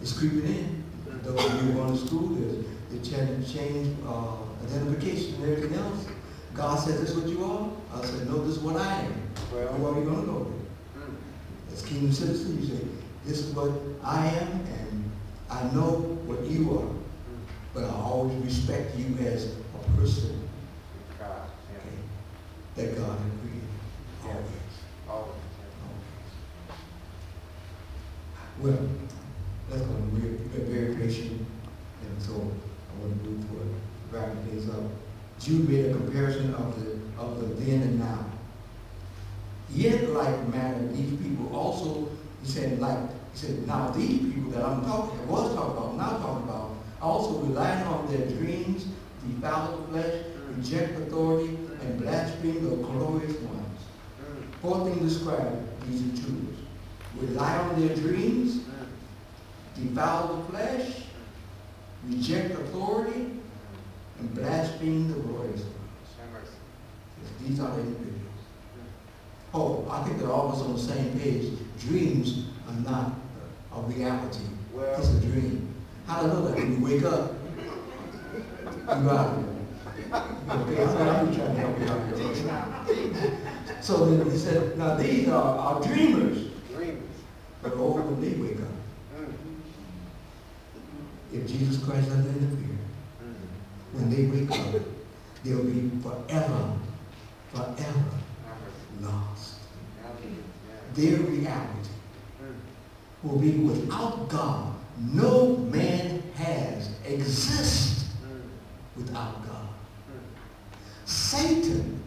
[0.00, 0.84] It's creeping in.
[1.22, 5.78] Those of you who going to school, there's, they change, change uh, identification and everything
[5.78, 6.06] else.
[6.54, 7.68] God said, this is what you are?
[7.94, 9.12] I said, no, this is what I am.
[9.52, 9.66] Well.
[9.72, 10.48] Who are you going to go with?
[11.02, 12.84] Mm, As kingdom citizen, you say,
[13.24, 13.70] this is what
[14.04, 15.10] I am, and
[15.50, 16.94] I know what you are, mm.
[17.74, 20.48] but I always respect you as a person
[21.18, 21.48] God.
[21.74, 21.96] okay,
[22.76, 22.84] Yeah.
[22.86, 23.68] that God has created.
[24.24, 24.44] Always.
[25.08, 25.34] Always.
[28.58, 28.78] always.
[28.78, 28.88] Well,
[34.54, 34.82] is, uh,
[35.48, 38.26] Jude made a comparison of the, of the then and now.
[39.70, 42.10] Yet like manner, these people also,
[42.42, 42.98] he said, like,
[43.32, 47.38] he said, now these people that I'm talking, was talking about, now talking about, also
[47.38, 48.88] relying on their dreams,
[49.26, 50.24] defile the flesh,
[50.54, 53.80] reject authority, and blaspheme the glorious ones.
[54.20, 54.54] Mm.
[54.60, 56.56] Four things described these are Jews.
[57.16, 58.64] Rely on their dreams,
[59.74, 61.02] devour the flesh,
[62.06, 63.37] reject authority,
[64.18, 65.16] and blaspheme the.
[65.18, 65.64] Yes,
[67.46, 68.14] These are the individuals.
[69.54, 71.52] Oh, I think they're all of us on the same page.
[71.80, 73.12] Dreams are not
[73.74, 74.40] a reality.
[74.72, 75.74] Well, It's a dream.
[76.06, 76.56] How do I know that?
[76.56, 77.32] When you wake up,
[79.02, 79.44] you out here.
[80.50, 83.38] Okay, so I'm trying to help you out here.
[83.82, 87.02] So then he said, now these are, are dreamers, dreamers.
[87.62, 88.68] but oh, when they wake up,
[89.18, 89.32] Mm.
[91.32, 92.67] if Jesus Christ doesn't interfere, Mm.
[93.92, 94.82] When they up,
[95.44, 96.72] they'll be forever,
[97.52, 98.04] forever
[99.00, 99.54] lost.
[100.94, 101.90] Their reality
[103.22, 104.74] will be without God.
[104.98, 108.06] No man has exist
[108.96, 109.68] without God.
[111.04, 112.02] Satan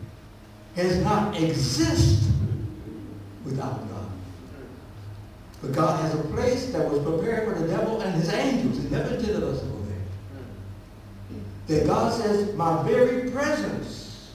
[0.76, 2.30] has not exist
[3.46, 4.12] without God.
[5.62, 8.82] But God has a place that was prepared for the devil and his angels.
[8.82, 9.98] He never intended us to go there.
[11.34, 11.61] Mm.
[11.72, 14.30] That God says, my very presence,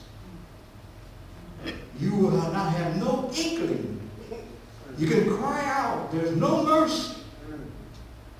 [1.99, 4.09] you will not have no inkling.
[4.97, 6.11] You can cry out.
[6.11, 7.13] There's no mercy.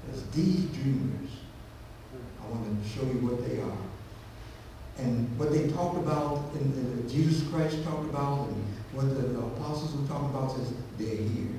[0.08, 1.30] There's these dreamers.
[2.44, 5.06] I want to show you what they are.
[5.06, 9.94] And what they talked about, and and Jesus Christ talked about, and what the apostles
[9.94, 11.54] were talking about says, they're here.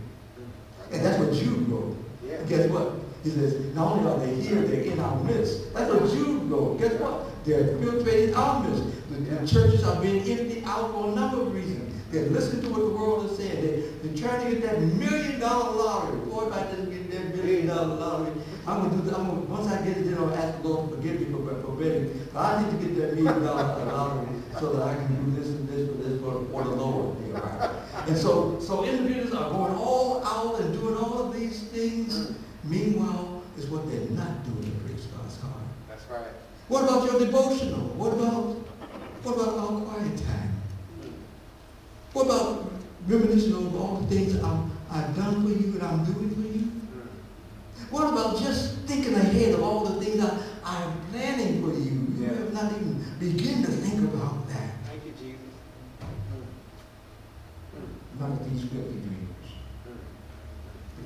[0.90, 1.96] And that's what Jude wrote.
[2.26, 2.42] Yeah.
[2.48, 2.94] Guess what?
[3.24, 5.74] He says, not only are they here, they're in our midst.
[5.74, 6.78] That's what Jude wrote.
[6.78, 7.44] Guess what?
[7.44, 8.84] They're infiltrating our midst.
[9.10, 11.94] The, the churches are being emptied out for a number of reasons.
[12.10, 13.60] They're listening to what the world is saying.
[13.60, 16.20] They, they're trying to get that million dollar lottery.
[16.20, 18.32] Boy, if I didn't get that million dollar lottery,
[18.66, 19.18] I'm gonna do that.
[19.18, 21.60] I'm gonna, once I get it, then I'll ask the Lord to forgive me for,
[21.60, 22.28] for betting.
[22.32, 25.48] But I need to get that million dollar lottery so that I can do this
[25.48, 27.16] and this for this for, for the Lord.
[28.06, 32.32] And so, so individuals are going all out and doing all of these things.
[32.68, 35.64] Meanwhile, is what they're not doing to preach God's heart.
[35.88, 36.32] That's right.
[36.68, 37.80] What about your devotional?
[37.96, 38.54] What about,
[39.24, 40.52] what about our quiet time?
[42.12, 42.70] What about
[43.06, 46.64] reminiscing of all the things I'm, I've done for you and I'm doing for you?
[46.68, 47.90] Mm.
[47.90, 52.06] What about just thinking ahead of all the things I, I'm planning for you?
[52.18, 52.28] You Yeah.
[52.38, 54.70] have not even begun to think about that.
[54.86, 55.38] Thank you, Jesus.
[58.20, 59.24] None of these filthy dreamers.
[59.24, 59.27] Mm.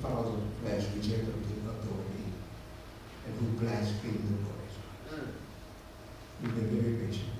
[0.03, 1.31] The followers of the flesh reject the
[1.71, 2.27] authority
[3.25, 4.75] and who blaspheme the voice.
[5.13, 5.31] Mm.
[6.41, 7.31] We've been very patient.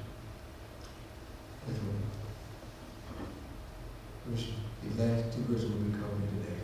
[1.68, 2.00] That's what.
[4.32, 6.64] The last two verses will be covering today.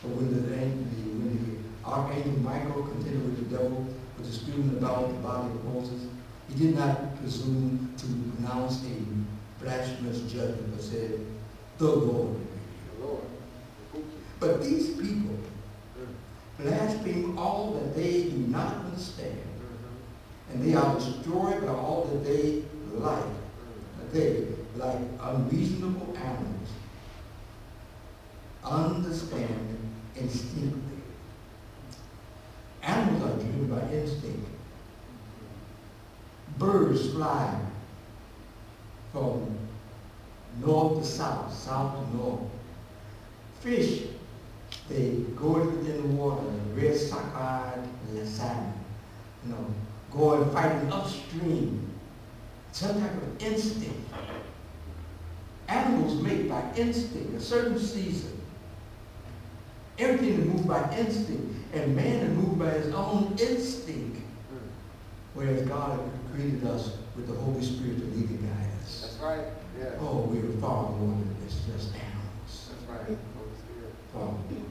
[0.00, 5.08] But when the, when the archangel Michael contended with the devil, with the student about
[5.08, 6.08] the body of Moses,
[6.48, 11.20] he did not presume to pronounce a blasphemous judgment, but said,
[11.76, 12.36] the Lord.
[12.96, 13.24] The Lord.
[14.40, 15.36] But these people
[16.58, 20.52] blaspheme all that they do not understand, Mhm.
[20.52, 22.62] and they are destroyed by all that they
[22.94, 23.24] like.
[23.24, 24.12] Mm.
[24.12, 26.68] They, like unreasonable animals,
[28.64, 29.76] understand
[30.16, 31.02] instinctively.
[32.82, 34.48] Animals are driven by instinct.
[36.58, 37.60] Birds fly
[39.12, 39.58] from
[40.60, 42.40] north to south, south to north.
[43.60, 44.02] Fish,
[44.88, 46.42] they go within the water,
[46.74, 47.74] the red sockeye
[48.10, 48.72] and salmon,
[49.44, 49.66] you know,
[50.10, 51.84] going fighting upstream.
[52.72, 54.12] Some type of instinct.
[55.68, 58.40] Animals mate by instinct, a certain season.
[59.98, 64.20] Everything is moved by instinct, and man is moved by his own instinct.
[65.34, 66.00] Whereas God
[66.32, 69.02] created us with the Holy Spirit to lead and guide us.
[69.02, 69.46] That's right.
[69.78, 69.90] Yeah.
[70.00, 72.70] Oh, we are far more than this, just animals.
[72.70, 73.18] That's right.
[73.36, 73.94] Holy Spirit.
[74.12, 74.67] Far more.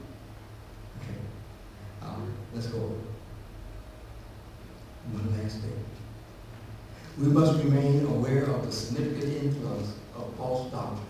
[2.54, 2.78] Let's go.
[5.12, 5.84] One last thing.
[7.18, 11.04] We must remain aware of the significant influence of false doctrine,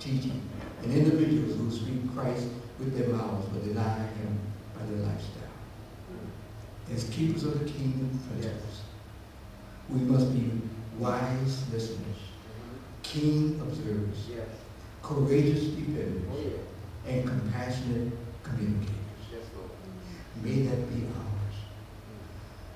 [0.00, 0.40] teaching,
[0.82, 2.46] and individuals who speak Christ
[2.78, 4.38] with their mouths but deny him
[4.74, 5.42] by their lifestyle.
[6.92, 8.54] As keepers of the kingdom forever,
[9.90, 10.50] we must be
[10.98, 12.16] wise listeners,
[13.02, 14.48] keen observers, Yes.
[15.02, 16.22] courageous Oh, defenders,
[17.06, 17.12] yeah.
[17.12, 18.12] and compassionate
[18.42, 18.94] communicators.
[20.42, 21.56] May that be ours.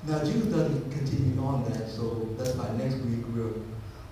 [0.07, 3.25] Now, Jude doesn't continue on that, so that's why next week.
[3.35, 3.55] we'll,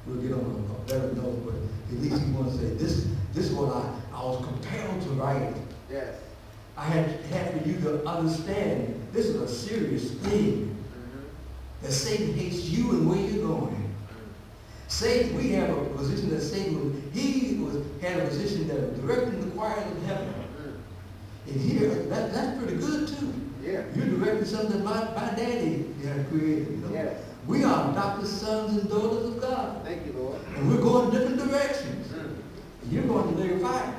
[0.07, 0.41] we'll get on
[0.85, 1.55] a better note, but
[1.95, 5.09] at least he wants to say, this, this is what I, I was compelled to
[5.11, 5.55] write.
[5.91, 6.17] Yes.
[6.77, 11.83] I had, had for you to understand, this is a serious thing, Mhm.
[11.83, 13.95] that Satan hates you and where you're going.
[14.89, 19.41] Satan, we have a position that Satan, he was, had a position that was directing
[19.41, 20.33] the choirs of heaven.
[21.49, 23.33] And here, that, that's pretty good too.
[23.63, 23.83] Yeah.
[23.95, 25.87] You're directing something my, my daddy
[26.31, 26.91] created, you know?
[26.93, 27.23] Yes.
[27.47, 29.85] We are adopted sons and daughters of God.
[29.85, 30.41] Thank you, Lord.
[30.57, 32.09] And we're going different directions.
[32.13, 32.37] Mm.
[32.91, 33.95] You're going to their fire.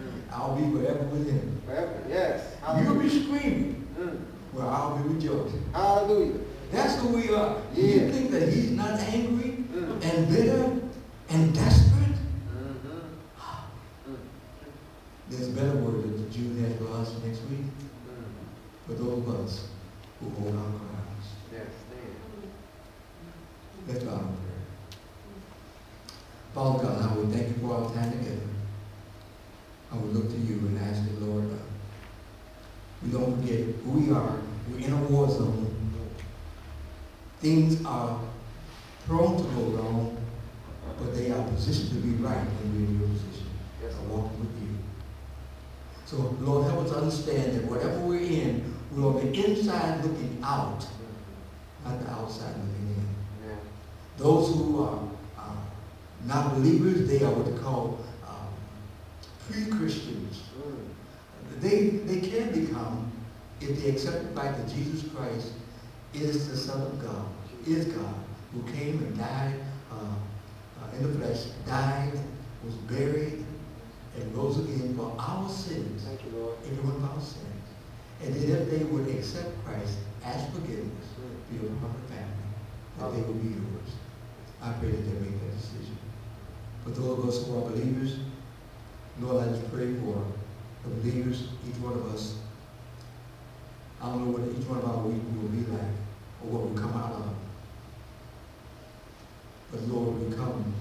[0.00, 0.32] Mm.
[0.32, 1.62] I'll be forever with him.
[1.66, 2.02] Forever.
[2.08, 2.54] Yes.
[2.82, 4.20] You'll be screaming, Mm.
[4.52, 5.64] well, I'll be rejoicing.
[5.72, 6.40] Hallelujah.
[6.72, 7.62] That's who we are.
[7.74, 7.84] Yeah.
[7.84, 10.02] you think that he's not angry Mm.
[10.04, 10.72] and bitter
[11.30, 12.16] and desperate?
[12.52, 13.00] Mhm.
[14.10, 14.16] Mm.
[15.28, 18.86] There's a better word that Jude has for us next week, Mm.
[18.86, 19.68] for those of us
[20.20, 21.26] who hold our crowns.
[21.52, 21.66] Yes.
[23.88, 24.62] Let's out in prayer.
[26.54, 28.40] Father God, I would thank you for our time together.
[29.92, 31.56] I would look to you and ask the Lord, uh,
[33.04, 34.38] we don't forget who we are.
[34.70, 35.72] We're in a war zone.
[37.40, 38.18] Things are
[39.06, 40.16] prone to go wrong,
[40.98, 43.46] but they are positioned to be right when we're in your position.
[43.82, 44.74] Yes, I walk with you.
[46.06, 50.86] So, Lord, help us understand that whatever we're in, we're on the inside looking out,
[51.84, 53.48] not the outside looking in.
[53.48, 53.56] Yeah.
[54.16, 55.00] Those who are
[55.36, 55.56] uh,
[56.24, 57.98] not believers, they are what they call
[58.28, 58.46] um,
[59.50, 60.44] pre-Christians.
[60.56, 61.60] Mm.
[61.60, 63.10] They, they can become,
[63.60, 65.54] if they accept the fact that Jesus Christ
[66.14, 67.26] is the Son of God,
[67.66, 68.14] is God,
[68.52, 69.54] who came and died
[69.90, 72.12] uh, uh, in the flesh, died,
[72.64, 73.45] was buried,
[74.20, 76.56] and rose again for our sins, Thank you, Lord.
[76.64, 77.44] every one of our sins.
[78.22, 81.06] And then if they would accept Christ as forgiveness,
[81.50, 82.48] be a part of the family,
[82.98, 83.90] that they would be yours.
[84.62, 85.96] I pray that they make that decision.
[86.82, 88.18] For those of us who are believers,
[89.20, 90.24] Lord, I just pray for
[90.82, 92.38] the believers, each one of us.
[94.02, 95.92] I don't know what each one of our week will be like,
[96.42, 97.34] or what will come out of.
[99.72, 100.72] But Lord, we come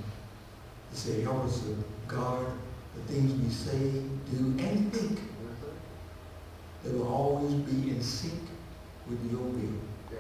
[0.91, 1.75] to say, help us to
[2.07, 2.47] guard
[2.95, 5.19] the things we say, do, and think
[6.83, 8.41] that will always be in sync
[9.09, 9.81] with your will.
[10.11, 10.19] Yeah.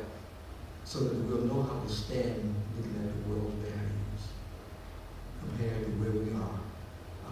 [0.83, 4.23] so that we'll know how to stand looking at the world's values
[5.39, 6.59] compared to where we are,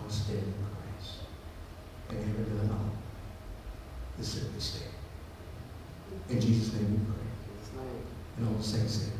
[0.01, 1.21] our stand in Christ.
[2.09, 2.91] And having done all,
[4.19, 4.91] is simply stand.
[6.29, 7.23] In Jesus' name we pray.
[7.25, 8.03] In Jesus' name.
[8.37, 9.11] And all the saints say,